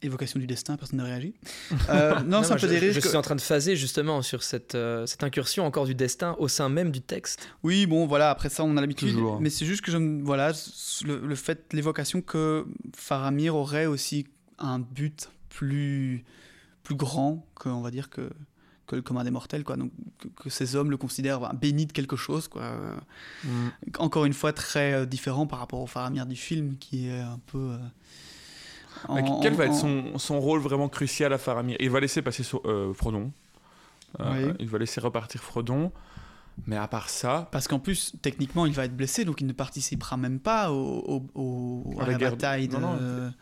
[0.02, 1.34] Évocation du destin, personne ne réagit.
[1.88, 3.74] Euh, non, ça moi, me fait je, des je que- suis en train de phaser
[3.76, 7.48] justement sur cette, euh, cette incursion encore du destin au sein même du texte.
[7.62, 9.08] Oui, bon, voilà, après ça, on a l'habitude.
[9.10, 9.40] Toujours.
[9.40, 9.96] Mais c'est juste que je.
[10.22, 10.52] Voilà,
[11.06, 14.26] le fait, l'évocation que Faramir aurait aussi
[14.58, 16.24] un but plus,
[16.84, 18.30] plus grand que, on va dire, que,
[18.86, 19.76] que le commun des mortels, quoi.
[19.76, 22.62] Donc, que, que ces hommes le considèrent bah, béni de quelque chose, quoi.
[23.44, 23.48] Mm.
[23.98, 27.40] Encore une fois, très euh, différent par rapport au Faramir du film, qui est un
[27.46, 27.58] peu.
[27.72, 27.78] euh,
[29.08, 32.42] en- Quel va être son, son rôle vraiment crucial à Faramir Il va laisser passer
[32.42, 33.32] sur, euh, Frodon.
[34.20, 34.54] Euh, Oui.
[34.60, 35.90] Il va laisser repartir Frodon.
[36.68, 39.52] Mais à part ça, Parce qu'en plus, techniquement, il va être blessé, donc il ne
[39.52, 43.32] participera même pas au, au- au- À à la la guerre- bataille de, non, non.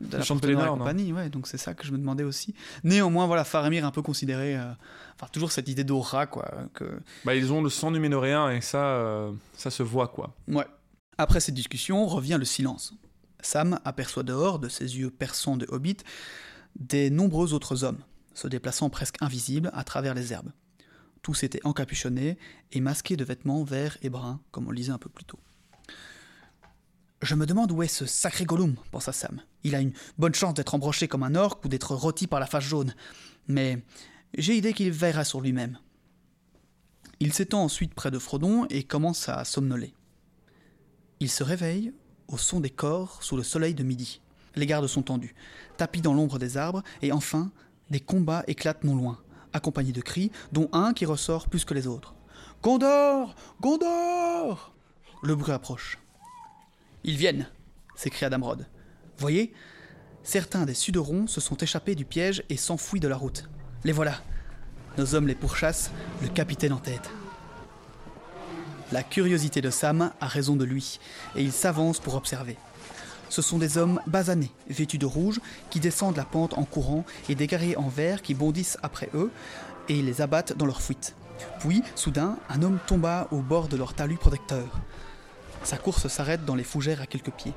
[0.00, 0.22] De la
[0.64, 1.12] et compagnie.
[1.12, 2.54] Ouais, donc c'est ça que je me demandais aussi.
[2.84, 4.56] Néanmoins, voilà, Faramir un peu considéré...
[4.56, 4.72] euh,
[5.18, 6.46] Enfin, toujours cette idée d'aura, quoi.
[6.74, 6.84] Que...
[7.24, 10.34] bah, ils ont le sang numénoréen et ça, euh, ça se voit, quoi.
[10.46, 10.66] Ouais.
[11.16, 12.92] Après cette discussion, revient le silence.
[13.40, 15.96] Sam aperçoit dehors, de ses yeux perçants de hobbit,
[16.78, 18.00] des nombreux autres hommes,
[18.34, 20.52] se déplaçant presque invisibles à travers les herbes.
[21.22, 22.36] Tous étaient encapuchonnés
[22.72, 25.38] et masqués de vêtements verts et bruns, comme on le lisait un peu plus tôt.
[27.22, 29.40] Je me demande où est ce sacré Gollum, pensa Sam.
[29.64, 32.46] Il a une bonne chance d'être embroché comme un orque ou d'être rôti par la
[32.46, 32.94] face jaune.
[33.48, 33.82] Mais
[34.36, 35.78] j'ai idée qu'il veillera sur lui-même.
[37.18, 39.94] Il s'étend ensuite près de Frodon et commence à somnoler.
[41.20, 41.94] Il se réveille
[42.28, 44.20] au son des corps sous le soleil de midi.
[44.54, 45.34] Les gardes sont tendus,
[45.78, 47.50] tapis dans l'ombre des arbres, et enfin,
[47.90, 49.18] des combats éclatent non loin,
[49.52, 52.14] accompagnés de cris, dont un qui ressort plus que les autres.
[52.62, 54.74] Gondor Gondor
[55.22, 55.98] Le bruit approche.
[57.06, 57.46] Ils viennent
[57.94, 58.66] s'écria Damrod.
[59.16, 59.54] Voyez
[60.22, 63.48] Certains des Suderons se sont échappés du piège et s'enfuient de la route.
[63.84, 64.20] Les voilà.
[64.98, 67.08] Nos hommes les pourchassent, le capitaine en tête.
[68.92, 70.98] La curiosité de Sam a raison de lui,
[71.36, 72.56] et il s'avance pour observer.
[73.28, 75.40] Ce sont des hommes basanés, vêtus de rouge,
[75.70, 79.30] qui descendent la pente en courant, et des guerriers en vert qui bondissent après eux,
[79.88, 81.14] et les abattent dans leur fuite.
[81.60, 84.80] Puis, soudain, un homme tomba au bord de leur talus protecteur.
[85.62, 87.54] Sa course s'arrête dans les fougères à quelques pieds.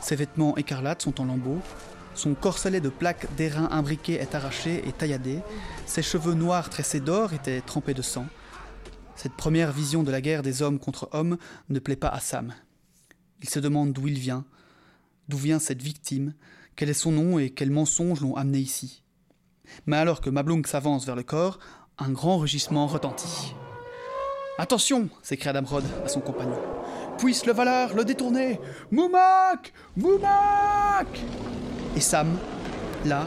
[0.00, 1.60] Ses vêtements écarlates sont en lambeaux,
[2.14, 5.40] son corselet de plaques d'airain imbriquées est arraché et tailladé,
[5.86, 8.26] ses cheveux noirs tressés d'or étaient trempés de sang.
[9.16, 11.38] Cette première vision de la guerre des hommes contre hommes
[11.68, 12.54] ne plaît pas à Sam.
[13.42, 14.44] Il se demande d'où il vient,
[15.28, 16.34] d'où vient cette victime,
[16.76, 19.02] quel est son nom et quels mensonges l'ont amené ici.
[19.86, 21.58] Mais alors que Mablung s'avance vers le corps,
[21.98, 23.54] un grand rugissement retentit.
[24.62, 26.56] Attention s'écria Damrod à son compagnon.
[27.18, 28.60] Puisse le Valar le détourner
[28.92, 31.18] Moumak Moumak
[31.96, 32.38] Et Sam,
[33.04, 33.26] là,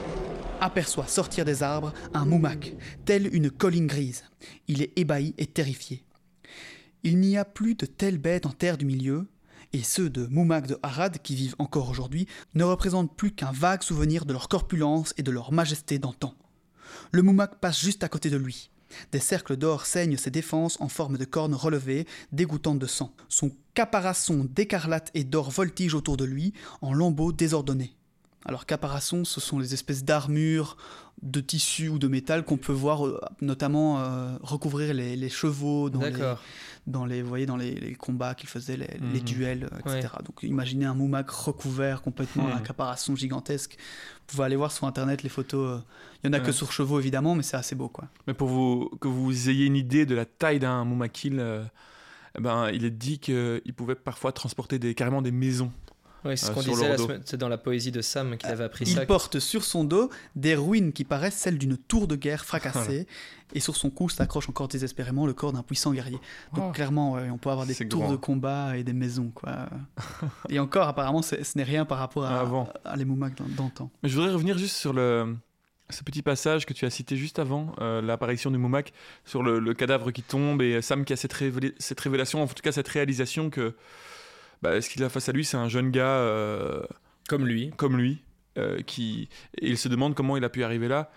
[0.62, 2.74] aperçoit sortir des arbres un Moumak,
[3.04, 4.24] tel une colline grise.
[4.70, 6.06] Il est ébahi et terrifié.
[7.04, 9.28] Il n'y a plus de telles bêtes en terre du milieu,
[9.74, 13.84] et ceux de Moumak de Harad qui vivent encore aujourd'hui ne représentent plus qu'un vague
[13.84, 16.34] souvenir de leur corpulence et de leur majesté d'antan.
[17.12, 18.70] Le Moumak passe juste à côté de lui.
[19.12, 23.14] Des cercles d'or saignent ses défenses en forme de cornes relevées, dégoûtantes de sang.
[23.30, 27.96] Son caparasson d'écarlate et d'or voltige autour de lui, en lambeaux désordonnés.
[28.46, 30.78] Alors caparasson, ce sont les espèces d'armures
[31.22, 35.90] de tissu ou de métal qu'on peut voir euh, notamment euh, recouvrir les, les chevaux
[35.90, 36.34] dans les,
[36.88, 39.26] dans les, vous voyez, dans les, les combats qu'ils faisaient, les, les Mhm.
[39.26, 40.14] duels, euh, etc.
[40.24, 42.64] Donc imaginez un Moumak recouvert complètement d'un Mhm.
[42.64, 43.78] caparation gigantesque.
[43.78, 45.82] Vous pouvez aller voir sur internet les photos.
[46.24, 48.06] Il y en a que sur chevaux évidemment, mais c'est assez beau quoi.
[48.28, 51.64] Mais pour vous, que vous ayez une idée de la taille d'un Moumakil, euh,
[52.38, 55.72] eh ben, il est dit qu'il pouvait parfois transporter des, carrément des maisons.
[56.26, 56.96] Ouais, c'est ce euh, qu'on disait
[57.26, 59.06] c'est dans la poésie de Sam qu'il avait appris Il ça.
[59.06, 63.06] porte sur son dos des ruines qui paraissent celles d'une tour de guerre fracassée,
[63.54, 66.20] et sur son cou s'accroche encore désespérément le corps d'un puissant guerrier.
[66.54, 66.72] Donc Oh.
[66.72, 68.12] clairement, ouais, on peut avoir des C'est tours grand.
[68.12, 69.70] de combat et des maisons, quoi.
[70.50, 72.68] et encore, apparemment, c'est- ce n'est rien par rapport à, Avant.
[72.84, 73.92] à les Moumak d'an- d'antan.
[74.02, 75.36] Mais je voudrais revenir juste sur le,
[75.92, 78.94] ce petit passage que tu as cité juste avant, euh, l'apparition du Moumak,
[79.26, 82.72] sur le, le cadavre qui tombe et Sam qui a cette révélation, en tout cas
[82.72, 83.76] cette réalisation que
[84.62, 86.84] bah, ce qu'il a face à lui, c'est un jeune gars euh,
[87.28, 87.72] Comme lui.
[87.78, 88.24] comme lui,
[88.58, 89.30] euh, qui,
[89.60, 91.12] et il se demande comment il a pu arriver là.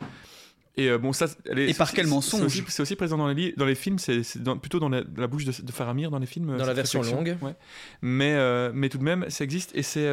[0.76, 3.52] Et euh, bon, ça, elle est- Et par quel mensonge C'est aussi, présent dans les,
[3.52, 4.22] dans les films, c'est
[4.60, 6.56] plutôt dans la, bouche de, de Faramir dans les films.
[6.56, 7.36] Dans la version longue.
[7.42, 7.54] Ouais.
[8.00, 10.08] Mais, mais tout de même, ça existe et c'est.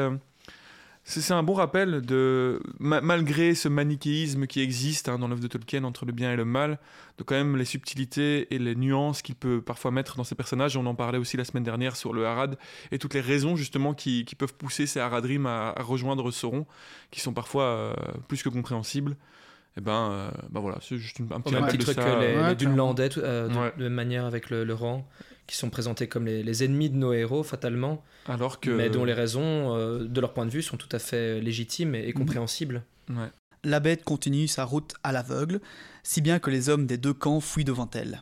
[1.07, 5.47] C'est un bon rappel de, ma- malgré ce manichéisme qui existe hein, dans l'œuvre de
[5.47, 6.79] Tolkien entre le bien et le mal,
[7.19, 10.75] de quand même les subtilités et les nuances qu'il peut parfois mettre dans ses personnages.
[10.77, 12.57] On en parlait aussi la semaine dernière sur le Harad
[12.91, 16.65] et toutes les raisons justement qui, peuvent pousser ces Haradrim à, à rejoindre Sauron,
[17.11, 17.93] qui sont parfois euh,
[18.27, 19.15] plus que compréhensibles.
[19.77, 22.19] Et ben, euh, ben voilà, c'est juste une- un petit même rappel de que ça.
[22.19, 22.55] les, Ouais, les.
[22.55, 23.73] Dunlandais, tout- euh, de, Ouais.
[23.77, 25.05] de même manière avec le, le rang,
[25.47, 28.69] qui sont présentés comme les, les ennemis de nos héros, fatalement, Alors que.
[28.69, 31.93] mais dont les raisons, euh, de leur point de vue, sont tout à fait légitimes
[31.93, 32.83] et, et compréhensibles.
[33.09, 33.29] Ouais.
[33.65, 35.59] La bête continue sa route à l'aveugle,
[36.03, 38.21] si bien que les hommes des deux camps fuient devant elle.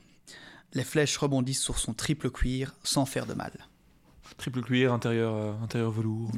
[0.74, 3.52] Les flèches rebondissent sur son triple cuir sans faire de mal.
[4.38, 6.32] Triple cuir, intérieur, euh, intérieur velours.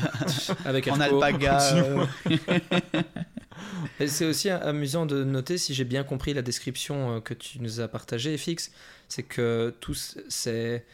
[0.64, 1.74] Avec En alpaga.
[1.74, 2.06] euh,
[4.00, 7.60] Et c'est aussi amusant de noter, si j'ai bien compris la description euh, que tu
[7.60, 8.70] nous as partagée, FX,
[9.08, 10.84] c'est que tous ces,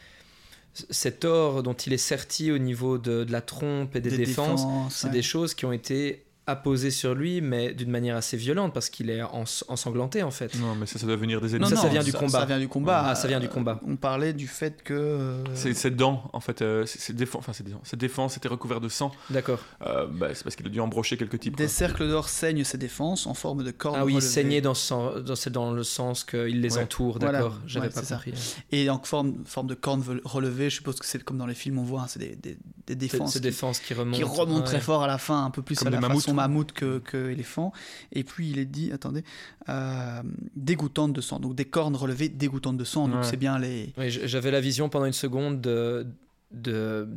[0.73, 4.65] cet or dont il est serti au niveau de, de la trompe et des, défenses,
[4.89, 5.13] c'est ouais.
[5.13, 9.09] des choses qui ont été apposées sur lui, mais d'une manière assez violente, parce qu'il
[9.09, 10.53] est ens- ensanglanté en fait.
[10.59, 11.69] Non, mais ça, ça doit venir des Non, ennemis.
[11.69, 12.39] ça, non, ça vient du combat.
[12.41, 13.03] Ça vient du combat.
[13.07, 13.79] Ah, ça vient du Euh, combat.
[13.87, 14.93] On parlait du fait que.
[14.93, 16.61] euh, C'est ses dents, en fait.
[16.61, 19.11] euh, ses- ses défenses, enfin, ses défenses, ses défenses étaient recouvertes de sang.
[19.29, 19.59] D'accord.
[19.85, 21.55] Euh, bah, c'est parce qu'il a dû embrocher quelques types.
[21.55, 21.73] Des quoi.
[21.73, 23.95] cercles d'or saignent ses défenses en forme de cornes.
[23.99, 24.27] Ah oui, relevées.
[24.27, 26.83] saignait dans, ce dans, c'est dans le sens qu'il les Ouais.
[26.83, 27.39] entoure, Voilà.
[27.39, 27.59] d'accord.
[27.65, 28.15] J'avais Ouais, pas ça.
[28.15, 28.33] compris.
[28.71, 31.79] Et en forme, forme de cornes relevées, je suppose que c'est comme dans les films,
[31.79, 34.17] on voit, hein, c'est des, des, des C'est défenses ces qui, défenses qui remontent.
[34.17, 36.34] qui remontent très fort à la fin, un peu plus Comme à la façon.
[36.35, 37.71] Mammouth que, que éléphant.
[38.11, 39.23] Et puis il est dit, attendez,
[39.69, 40.21] euh,
[40.55, 41.39] dégoûtantes de sang.
[41.39, 43.07] Donc des cornes relevées dégoûtantes de sang.
[43.07, 43.23] Donc Ouais.
[43.23, 43.93] c'est bien les.
[43.97, 46.05] Oui, j'avais la vision pendant une seconde de,
[46.51, 47.07] de-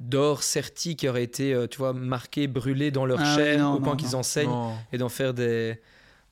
[0.00, 3.62] d'or serti qui aurait été, euh, tu vois, marqué, brûlé dans leur Ah chair oui,
[3.62, 4.74] non, au point qu'ils enseignent Non.
[4.92, 5.80] et d'en faire des,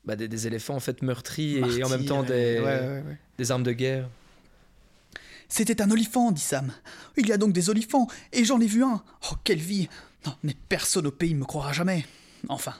[0.04, 3.02] bah, des, des éléphants en fait meurtris et en même temps des, et- ouais, ouais,
[3.06, 3.18] ouais.
[3.38, 4.08] des armes de guerre.
[5.48, 6.72] C'était un olifant, dit Sam.
[7.16, 9.02] Il y a donc des olifants, et j'en ai vu un.
[9.30, 9.88] Oh, quelle vie
[10.26, 12.04] Non, mais personne au pays ne me croira jamais.
[12.48, 12.74] Enfin,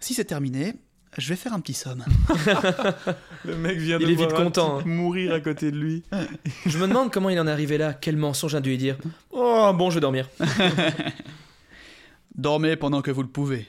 [0.00, 0.74] si c'est terminé,
[1.18, 2.04] je vais faire un petit somme.
[3.44, 5.76] Le mec vient Il de est voir vite un content, type mourir à côté de
[5.76, 6.02] lui.
[6.66, 8.96] Je me demande comment il en est arrivé là, quel mensonge a dû lui dire.
[9.30, 10.28] Oh bon, je vais dormir.
[12.34, 13.68] Dormez pendant que vous le pouvez.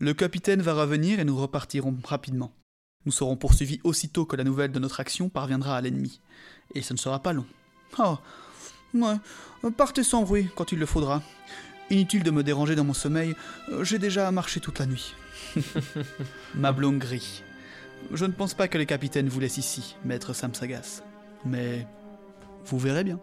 [0.00, 2.52] Le capitaine va revenir et nous repartirons rapidement.
[3.06, 6.20] Nous serons poursuivis aussitôt que la nouvelle de notre action parviendra à l'ennemi.
[6.74, 7.46] Et ce ne sera pas long.
[7.98, 8.18] Oh,
[8.94, 11.22] ouais, partez sans bruit quand il le faudra.
[11.90, 13.34] Inutile de me déranger dans mon sommeil,
[13.70, 15.14] euh, j'ai déjà marché toute la nuit.
[16.54, 17.42] Mablon gris.
[18.12, 21.02] Je ne pense pas que les capitaines vous laissent ici, maître Sam Sagas.
[21.44, 21.86] Mais
[22.64, 23.18] vous verrez bien.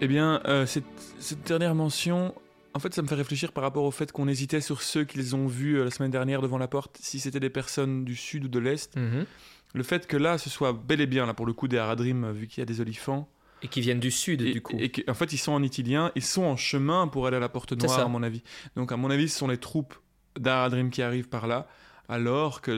[0.00, 0.84] Eh bien, euh, cette,
[1.18, 2.34] cette dernière mention,
[2.74, 5.34] en fait, ça me fait réfléchir par rapport au fait qu'on hésitait sur ceux qu'ils
[5.34, 8.44] ont vus euh, la semaine dernière devant la porte, si c'était des personnes du sud
[8.44, 8.96] ou de l'est.
[8.96, 9.26] Mhm.
[9.74, 12.24] Le fait que là, ce soit bel et bien, là, pour le coup, des Haradrim,
[12.24, 13.28] euh, vu qu'il y a des olifants.
[13.62, 14.76] Et qui viennent du sud Et, du coup.
[14.78, 17.48] et qu'en fait, ils sont en itilien, ils sont en chemin pour aller à la
[17.48, 18.42] porte noire, à mon avis.
[18.76, 19.94] Donc, à mon avis, ce sont les troupes
[20.38, 21.66] d'Haradrim qui arrivent par là,
[22.08, 22.70] alors que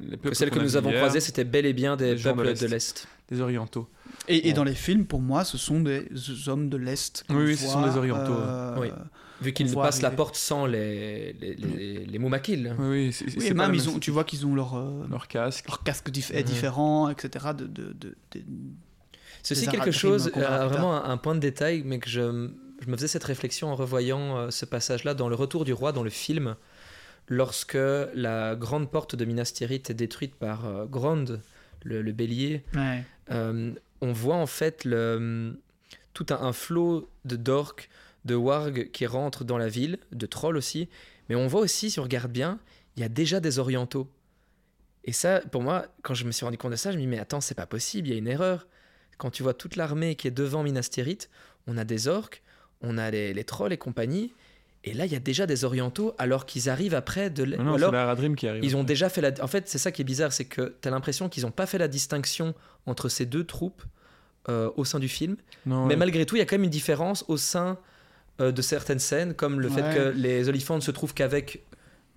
[0.00, 2.58] les peuples Que celles que nous avons croisées, c'était bel et bien des gens peuples
[2.58, 3.08] de l'Est.
[3.32, 3.88] Des orientaux.
[4.28, 6.06] Et, dans les films, pour moi, ce sont des
[6.46, 7.24] hommes de l'Est.
[7.30, 8.88] Oui, oui, ce sont des orientaux, euh, Oui.
[9.40, 12.76] Vu qu'ils passent la porte sans les, les, les, les Moumakil.
[12.78, 15.26] Oui, oui, c'est- Oui, et même ils ont, tu vois qu'ils ont leur, euh, leur
[15.26, 15.66] casque.
[15.66, 17.46] leur casque dif- est différent, etc.
[17.58, 18.14] De, de,
[19.70, 22.48] quelque chose, euh, vraiment un, un point de détail, mais que je,
[22.80, 25.90] je me faisais cette réflexion en revoyant euh, ce passage-là dans Le Retour du Roi,
[25.90, 26.54] dans le film,
[27.26, 27.76] lorsque
[28.14, 31.40] la grande porte de Minas Tirith est détruite par euh, Grond,
[31.84, 32.64] le, le bélier.
[32.74, 33.04] Ouais.
[33.30, 35.60] euh, on voit en fait le,
[36.12, 37.88] tout un, un flot de dorks,
[38.24, 40.88] de wargs qui rentrent dans la ville, de trolls aussi,
[41.28, 42.58] mais on voit aussi, si on regarde bien,
[42.96, 44.08] il y a déjà des orientaux.
[45.04, 47.06] Et ça, pour moi, quand je me suis rendu compte de ça, je me dis,
[47.08, 48.66] mais attends, c'est pas possible, il y a une erreur.
[49.18, 51.30] quand tu vois toute l'armée qui est devant Minas Tirith,
[51.68, 52.42] on a des orques,
[52.80, 54.32] on a les, les trolls et compagnie,
[54.84, 57.74] et là il y a déjà des orientaux alors qu'ils arrivent après de l- Non,
[57.74, 58.64] alors la Haradrim qui arrive.
[58.64, 60.88] ils ont déjà fait la en fait c'est ça qui est bizarre c'est que tu
[60.88, 62.54] as l'impression qu'ils n'ont pas fait la distinction
[62.86, 63.82] entre ces deux troupes
[64.48, 65.98] euh, au sein du film Non, mais ouais.
[65.98, 67.78] malgré tout il y a quand même une différence au sein
[68.40, 71.62] euh, de certaines scènes comme le fait que les olifants ne se trouvent qu'avec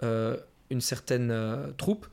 [0.03, 0.36] euh,
[0.72, 2.07] une certaine euh, troupe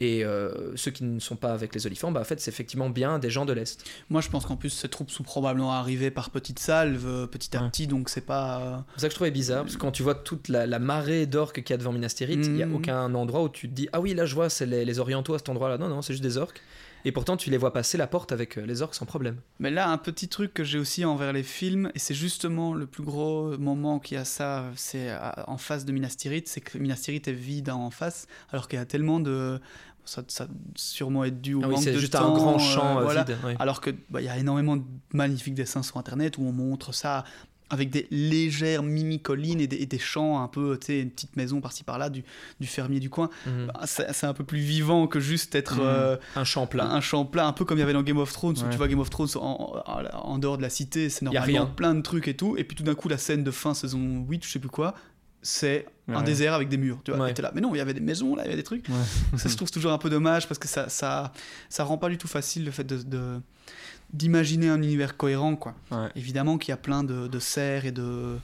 [0.00, 2.90] et euh, ceux qui ne sont pas avec les olifants bah en fait c'est effectivement
[2.90, 6.10] bien des gens de l'est Moi, je pense qu'en plus, ces troupes sont probablement arrivées
[6.10, 7.70] par petites salves, euh, petit à Ouais.
[7.70, 8.60] petit, donc c'est pas.
[8.60, 10.78] euh, C'est ça que je trouvais bizarre, parce que quand tu vois toute la, la
[10.78, 12.74] marée d'orques qu'il y a devant Minas Tirith, il n'y a Mhm.
[12.74, 15.34] aucun endroit où tu te dis Ah oui, là je vois, c'est les, les orientaux
[15.34, 15.78] à cet endroit-là.
[15.78, 16.60] Non, non, c'est juste des orques.
[17.06, 19.36] Et pourtant, tu les vois passer la porte avec euh, les orques sans problème.
[19.60, 22.86] Mais là, un petit truc que j'ai aussi envers les films, et c'est justement le
[22.86, 26.60] plus gros moment qu'il y a ça, c'est à- en face de Minas Tirith, c'est
[26.60, 29.60] que Minas Tirith est vide en face, alors qu'il y a tellement de.
[30.04, 32.36] Ça, ça a sûrement être dû au Ah oui, manque c'est de juste temps, un
[32.38, 33.24] grand euh, champ euh, voilà.
[33.24, 33.36] vide.
[33.58, 36.92] Alors que bah, il y a énormément de magnifiques dessins sur internet où on montre
[36.92, 37.24] ça
[37.70, 41.36] avec des légères mini-collines et des, et des champs un peu, tu sais, une petite
[41.36, 42.22] maison par-ci par-là du,
[42.60, 43.28] du fermier du coin.
[43.46, 43.66] Mhm.
[43.74, 45.82] Bah, c'est un peu plus vivant que juste être Mhm.
[45.82, 46.86] euh, Un champ plat.
[46.86, 48.76] un champ plat, un peu comme il y avait dans Game of Thrones, où tu
[48.76, 51.46] vois Game of Thrones en, en- en dehors de la cité, c'est Y a normalement
[51.64, 51.66] rien.
[51.66, 54.24] plein de trucs et tout, et puis tout d'un coup la scène de fin saison
[54.28, 54.94] 8, je sais plus quoi,
[55.46, 56.22] c'est un Ouais.
[56.24, 57.34] désert avec des murs, tu vois, Ouais.
[57.40, 58.88] là, mais non, il y avait des maisons, là, il y avait des trucs.
[58.88, 59.38] Ouais.
[59.38, 61.32] ça se trouve toujours un peu dommage, parce que ça, ça,
[61.68, 63.40] ça rend pas du tout facile le fait de...
[64.12, 66.08] d'imaginer un univers cohérent quoi Ouais.
[66.14, 68.38] évidemment qu'il y a plein de, de cerfs et de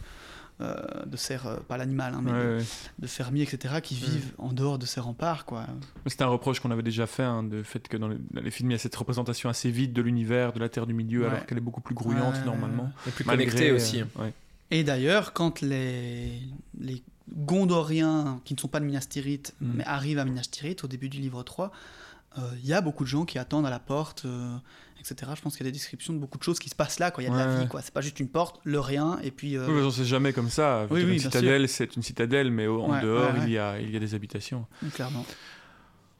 [0.61, 0.74] euh,
[1.07, 2.64] de cerfs euh, pas l'animal hein, mais Ouais, de, ouais.
[2.98, 5.66] de fermiers etc qui vivent en dehors de ces remparts quoi
[6.07, 8.50] C'était un reproche qu'on avait déjà fait, hein, de fait que dans les, dans les
[8.50, 11.22] films, il y a cette représentation assez vide de l'univers, de la Terre du Milieu,
[11.22, 11.26] Ouais.
[11.28, 12.44] alors qu'elle est beaucoup plus grouillante Ouais.
[12.44, 12.92] normalement.
[13.09, 14.03] Et plus Malgré, connecté euh, aussi.
[14.03, 14.32] ouais.
[14.73, 16.33] Et d'ailleurs, quand les,
[16.81, 17.03] les
[17.33, 19.73] Gondoriens, qui ne sont pas de Minas Tirith, Mm.
[19.77, 21.70] mais arrivent à Minas Tirith au début du livre 3,
[22.39, 24.57] euh, il y a beaucoup de gens qui attendent à la porte, euh,
[24.99, 25.31] etc.
[25.37, 27.11] Je pense qu'il y a des descriptions de beaucoup de choses qui se passent là.
[27.11, 27.23] quoi.
[27.23, 27.83] Il y a de la vie, quoi.
[27.83, 29.57] C'est pas juste une porte, le rien, et puis...
[29.59, 30.87] euh, Oui, mais on sait jamais comme ça.
[30.91, 33.41] Oui, une oui, bien citadelle, c'est une citadelle, mais en Ouais, dehors, ouais.
[33.45, 34.66] Il, y a, il y a des habitations.
[34.95, 35.27] clairement.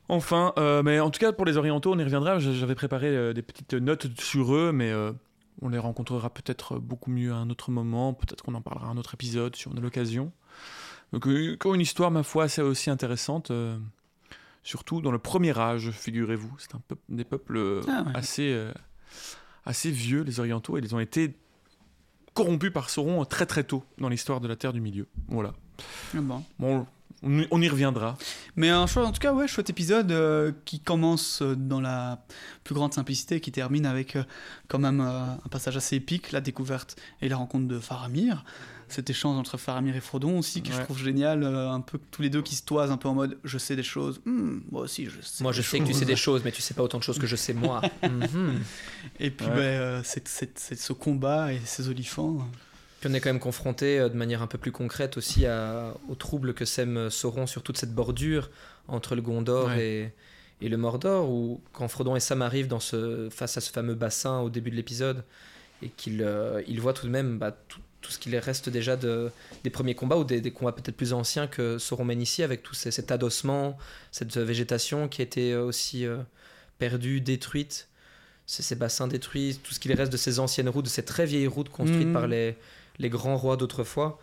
[0.09, 2.39] Enfin, euh, mais en tout cas, pour les orientaux, on y reviendra.
[2.39, 5.13] J'avais préparé euh, des petites notes sur eux, mais euh,
[5.61, 8.15] on les rencontrera peut-être beaucoup mieux à un autre moment.
[8.15, 10.33] Peut-être qu'on en parlera à un autre épisode si on a l'occasion.
[11.13, 13.51] Donc, euh, encore une histoire, ma foi, assez aussi intéressante.
[13.51, 13.79] euh,
[14.65, 16.53] surtout dans le premier âge, figurez-vous.
[16.59, 18.13] C'est un peu des peuples euh, Ah ouais.
[18.15, 18.73] assez, euh,
[19.67, 21.37] assez vieux, les orientaux, et ils ont été
[22.35, 25.07] corrompus par Sauron très très tôt dans l'histoire de la Terre du Milieu.
[25.29, 25.53] Voilà.
[26.15, 26.45] Ah bon.
[26.59, 26.87] Bon,
[27.23, 28.17] on y- on y reviendra.
[28.57, 32.25] Mais un choix, en tout cas, ouais, chouette épisode euh, qui commence euh, dans la
[32.65, 34.25] plus grande simplicité, qui termine avec euh,
[34.69, 38.45] quand même euh, un passage assez épique, la découverte et la rencontre de Faramir.
[38.89, 42.21] Cet échange entre Faramir et Frodon aussi, que je trouve génial, euh, un peu tous
[42.21, 44.83] les deux qui se toisent un peu en mode je sais des choses, Hmm, moi
[44.83, 45.43] aussi je sais.
[45.43, 46.07] Moi, je des sais que tu sais choses.
[46.09, 47.81] des choses, mais tu sais pas autant de choses que je sais moi.
[48.03, 48.61] Mhm.
[49.19, 49.55] Et puis Ouais.
[49.55, 52.47] ben, euh, c'est ce combat et ces olifants.
[53.03, 55.93] Puis on est quand même confronté euh, de manière un peu plus concrète aussi à,
[56.09, 58.49] au trouble que sème euh, Sauron sur toute cette bordure
[58.87, 59.85] entre le Gondor Ouais.
[60.61, 63.73] et, et le Mordor, où quand Frodon et Sam arrivent dans ce, face à ce
[63.73, 65.25] fameux bassin au début de l'épisode,
[65.83, 69.33] et qu'ils euh, voient tout de même bah, tout, tout ce qu'il reste déjà de,
[69.65, 72.63] des premiers combats, ou des, des combats peut-être plus anciens que Sauron mène ici, avec
[72.63, 73.77] tout ces- cet adossement,
[74.13, 76.19] cette végétation qui a été euh, aussi euh,
[76.79, 77.89] perdue, détruite,
[78.47, 81.27] ces, ces bassins détruits, tout ce qu'il reste de ces anciennes routes, de ces très
[81.27, 82.13] vieilles routes construites Mhm.
[82.13, 82.57] par les,
[83.03, 84.19] les grands rois d'autrefois.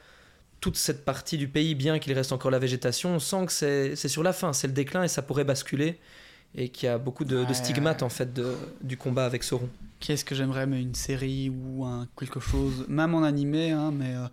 [0.62, 3.52] Toute cette partie du pays, bien qu'il reste encore la végétation, on sent que
[3.96, 6.00] c'est sur la fin, c'est le déclin et ça pourrait basculer.
[6.56, 7.54] Et qu'il y a beaucoup de, de Ouais.
[7.54, 9.70] stigmates en fait de- du combat avec Sauron.
[10.00, 14.16] Qu'est-ce que j'aimerais, mais une série ou un, quelque chose, même en animé, hein, mais
[14.16, 14.26] euh,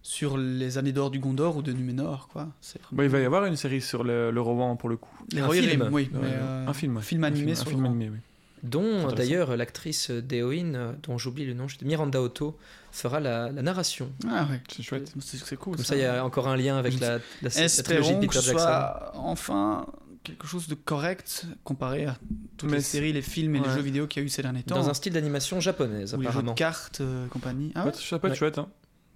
[0.00, 2.42] sur les années d'or du Gondor ou de Numénor, quoi.
[2.42, 5.10] Vraiment- Bah, il va y avoir une série sur le, le roman pour le coup.
[5.32, 5.88] Les un film.
[5.90, 6.08] oui.
[6.12, 6.96] Mais, euh, un film.
[6.98, 8.18] un film animé un sur film le animé, oui.
[8.62, 12.56] Dont d'ailleurs l'actrice d'Eowyn, euh, dont j'oublie le nom, Miranda Otto,
[12.96, 14.10] fera la, la narration.
[14.30, 14.60] Ah ouais.
[14.74, 15.12] C'est chouette.
[15.20, 15.76] C'est c'est cool.
[15.76, 18.20] Comme ça, il y a encore un lien avec la, la, la trilogie de que
[18.26, 18.58] Peter ce Jackson.
[18.58, 19.86] soit enfin
[20.22, 22.16] quelque chose de correct comparé à
[22.56, 24.30] toutes Mais les c'est- séries, les films et les jeux vidéo qu'il y a eu
[24.30, 24.74] ces derniers temps.
[24.76, 26.54] Dans un style d'animation japonaise, ou les jeux de apparemment.
[26.54, 27.72] cartes, euh, compagnie.
[27.74, 28.38] Ah ouais ça peut être Ouais.
[28.38, 28.68] chouette, hein.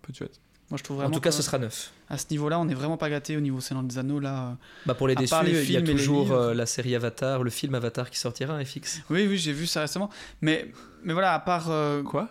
[0.03, 0.41] Peut être chouette.
[0.71, 1.93] Moi je trouve En tout cas, que, ce sera neuf.
[2.11, 4.49] À ce niveau-là, on n'est vraiment pas gâté au niveau Seigneur des Anneaux là.
[4.49, 4.53] euh.
[4.85, 7.49] Bah pour les déçus, les il y a les toujours euh, la série Avatar, le
[7.49, 9.01] film Avatar qui sortira, FX.
[9.09, 10.11] Oui, oui, j'ai vu ça récemment.
[10.43, 10.71] Mais,
[11.05, 11.71] mais voilà, à part.
[11.71, 12.29] euh, Quoi?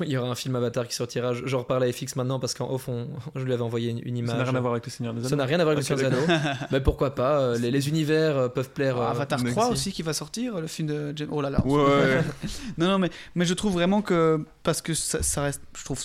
[0.00, 1.32] Il y aura un film Avatar qui sortira.
[1.34, 4.00] Je- J'en reparle à FX maintenant parce qu'en off, on- je lui avais envoyé une,
[4.04, 4.30] une image.
[4.32, 5.36] Ça n'a rien à voir avec le Seigneur des Ça Anneaux.
[5.36, 6.40] n'a rien à voir avec le Seigneur des Anneaux.
[6.72, 8.98] Mais pourquoi pas euh, les, les univers euh, peuvent plaire.
[9.00, 9.72] euh, Avatar mais 3 si.
[9.72, 11.28] aussi qui va sortir, le film de James.
[11.30, 11.64] Oh là là.
[11.66, 12.20] Ouais, ouais.
[12.78, 14.44] Non, non, mais, mais je trouve vraiment que.
[14.62, 15.62] Parce que ça, ça reste.
[15.76, 16.00] Je trouve.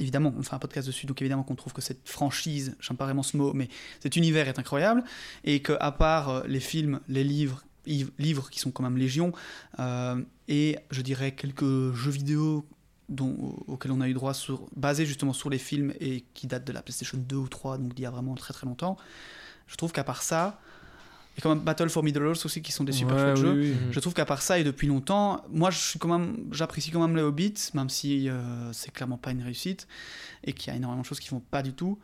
[0.00, 3.04] Évidemment, on fait un podcast dessus, donc évidemment qu'on trouve que cette franchise, j'aime pas
[3.04, 3.68] vraiment ce mot, mais
[4.00, 5.02] cet univers est incroyable.
[5.44, 9.32] Et que, à part les films, les livres iv- livres qui sont quand même légion,
[9.80, 10.14] euh,
[10.46, 12.64] et je dirais quelques jeux vidéo
[13.08, 16.66] dont, auxquels on a eu droit sur, basés justement sur les films et qui datent
[16.66, 18.96] de la PlayStation 2 ou 3, donc d'il y a vraiment très très longtemps.
[19.66, 20.60] Je trouve qu'à part ça,
[21.36, 23.42] et quand même Battle for Middle Earth aussi qui sont des super Ouais, chouettes oui,
[23.42, 23.52] jeux.
[23.60, 23.70] oui.
[23.86, 23.92] Mhm.
[23.92, 27.00] Je trouve qu'à part ça et depuis longtemps, moi je suis quand même, j'apprécie quand
[27.06, 29.86] même les Hobbits, même si euh, c'est clairement pas une réussite
[30.44, 31.98] et qu'il y a énormément de choses qui vont pas du tout.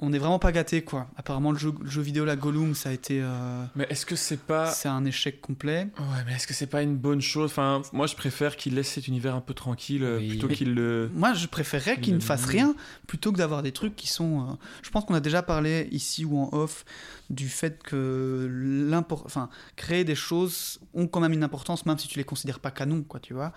[0.00, 1.06] On n'est vraiment pas gâté quoi.
[1.16, 4.16] Apparemment le jeu, le jeu vidéo la Gollum ça a été, euh, Mais est-ce que
[4.16, 4.66] c'est pas.
[4.66, 5.88] c'est un échec complet?
[5.98, 7.50] Ouais, mais est-ce que c'est pas une bonne chose?
[7.50, 10.28] Enfin, moi, je préfère qu'il laisse cet univers un peu tranquille euh, Oui.
[10.30, 11.10] plutôt qu'il le.
[11.14, 12.74] Moi je préférerais qu'il ne fasse rien
[13.06, 14.40] plutôt que d'avoir des trucs qui sont.
[14.42, 16.84] euh, Je pense qu'on a déjà parlé ici ou en off
[17.30, 18.48] du fait que
[18.90, 22.58] l'impor- enfin, créer des choses ont quand même une importance même si tu les considères
[22.60, 23.52] pas canon quoi tu vois.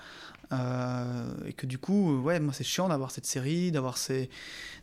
[0.53, 4.29] Euh, et que du coup, ouais, moi c'est chiant d'avoir cette série, d'avoir ces,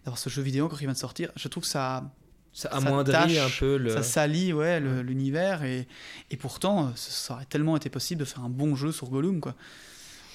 [0.04, 1.30] d'avoir ce jeu vidéo encore qui vient de sortir.
[1.36, 2.10] Je trouve que ça,
[2.52, 3.90] Ça Ça amoindrit tâche, un peu le.
[3.90, 5.88] ça salit ouais l'univers et,
[6.30, 9.54] et pourtant ça, aurait tellement été possible de faire un bon jeu sur Gollum quoi.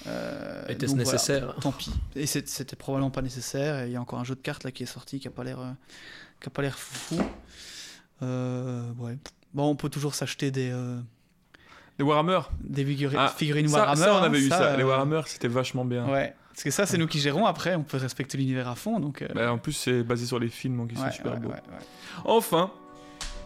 [0.07, 1.91] Euh, Était-ce voilà, nécessaire Tant pis.
[2.15, 3.83] Et c'était probablement pas nécessaire.
[3.83, 5.31] Et il y a encore un jeu de cartes là qui est sorti qui a
[5.31, 5.71] pas l'air, euh,
[6.39, 7.21] qui a pas l'air fou.
[8.21, 9.17] Euh, ouais.
[9.53, 10.99] Bon, on peut toujours s'acheter des, euh,
[11.99, 14.01] Les Warhammer des figuri- Ah, figurines ça, Warhammer.
[14.01, 14.77] ça, on hein, avait eu ça.
[14.77, 16.07] Les euh, Warhammer, c'était vachement bien.
[16.07, 16.33] Ouais.
[16.53, 17.45] Parce que ça, c'est nous qui gérons.
[17.45, 18.99] Après, on peut respecter l'univers à fond.
[18.99, 19.21] Donc.
[19.21, 21.39] euh, Bah, en plus, c'est basé sur les films, donc ils ouais, sont super ouais,
[21.39, 21.49] beaux.
[21.49, 22.21] ouais, ouais.
[22.25, 22.71] Enfin,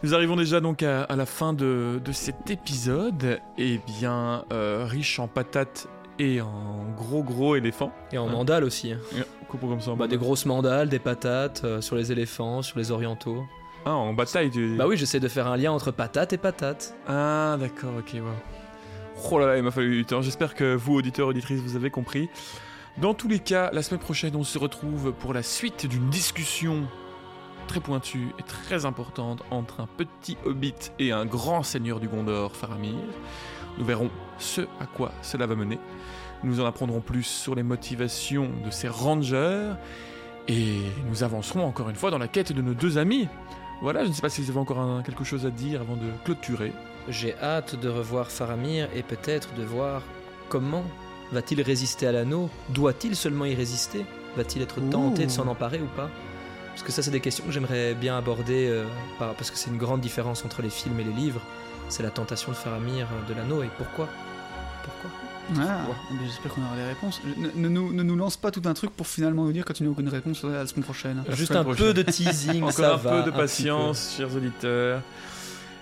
[0.03, 3.39] nous arrivons déjà donc à, à la fin de, de cet épisode.
[3.57, 5.87] Et bien, euh, riche en patates
[6.19, 7.91] et en gros gros éléphants.
[8.11, 8.31] Et en Ouais.
[8.33, 8.91] mandales aussi.
[8.93, 8.99] hein.
[9.49, 9.91] Coupons comme ça.
[9.91, 13.43] en Bah, des grosses mandales, des patates euh, sur les éléphants, sur les orientaux.
[13.85, 14.75] Ah, en bataille, tu.
[14.77, 16.95] Bah oui, j'essaie de faire un lien entre patates et patates.
[17.07, 18.29] Ah, d'accord, ok, wow.
[19.31, 20.21] Oh là là, il m'a fallu du temps.
[20.21, 22.29] J'espère que vous, auditeurs, auditrices, vous avez compris.
[22.97, 26.87] Dans tous les cas, la semaine prochaine, on se retrouve pour la suite d'une discussion
[27.67, 32.55] très pointue et très importante entre un petit hobbit et un grand seigneur du Gondor,
[32.55, 32.95] Faramir.
[33.77, 35.79] Nous verrons ce à quoi cela va mener.
[36.43, 39.71] Nous en apprendrons plus sur les motivations de ces rangers.
[40.47, 40.77] Et
[41.09, 43.27] nous avancerons encore une fois dans la quête de nos deux amis.
[43.83, 45.95] Voilà, je ne sais pas si vous avez encore un- quelque chose à dire avant
[45.97, 46.71] de clôturer.
[47.09, 50.01] J'ai hâte de revoir Faramir et peut-être de voir
[50.49, 50.83] comment
[51.33, 52.49] va-t-il résister à l'anneau?
[52.69, 54.05] Doit-il seulement y résister?
[54.37, 55.25] Va-t-il être tenté Ouh.
[55.25, 56.09] de s'en emparer ou pas?
[56.69, 58.85] Parce que ça, c'est des questions que j'aimerais bien aborder, euh,
[59.19, 61.41] par- parce que c'est une grande différence entre les films et les livres.
[61.89, 64.07] C'est la tentation de Faramir euh, de l'anneau et pourquoi?
[64.83, 65.11] Pourquoi?
[65.59, 65.81] Ah,
[66.25, 67.21] J'espère qu'on aura les réponses.
[67.37, 69.73] Ne, ne nous, ne nous lance pas tout un truc pour finalement nous dire quand
[69.73, 71.23] tu n'as aucune réponse la semaine prochaine.
[71.27, 71.85] La Juste semaine un prochaine.
[71.87, 75.01] peu de teasing, Encore ça un va, peu de patience, chers auditeurs.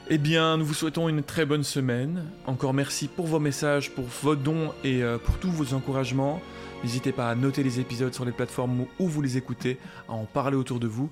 [0.10, 2.26] Eh bien, nous vous souhaitons une très bonne semaine.
[2.46, 6.42] Encore merci pour vos messages, pour vos dons et euh, pour tous vos encouragements.
[6.84, 9.78] N'hésitez pas à noter les épisodes sur les plateformes où vous les écoutez,
[10.10, 11.10] à en parler autour de vous.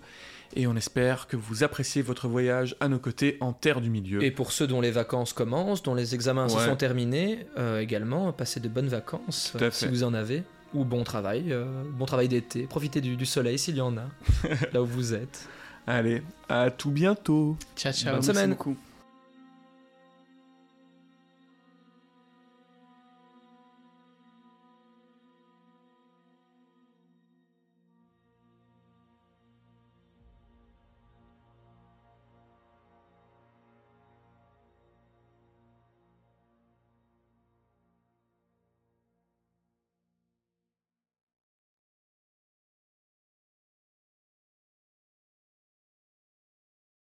[0.55, 4.23] Et on espère que vous appréciez votre voyage à nos côtés en terre du milieu.
[4.23, 8.31] Et pour ceux dont les vacances commencent, dont les examens se sont terminés, euh, également,
[8.33, 10.43] passez de bonnes vacances euh, si vous en avez.
[10.73, 12.63] Ou bon travail, euh, bon travail d'été.
[12.63, 14.03] Profitez du, du soleil s'il y en a,
[14.73, 15.47] là où vous êtes.
[15.87, 17.57] Allez, à tout bientôt.
[17.75, 18.11] Ciao, ciao.
[18.11, 18.49] Bonne merci semaine.
[18.51, 18.77] beaucoup.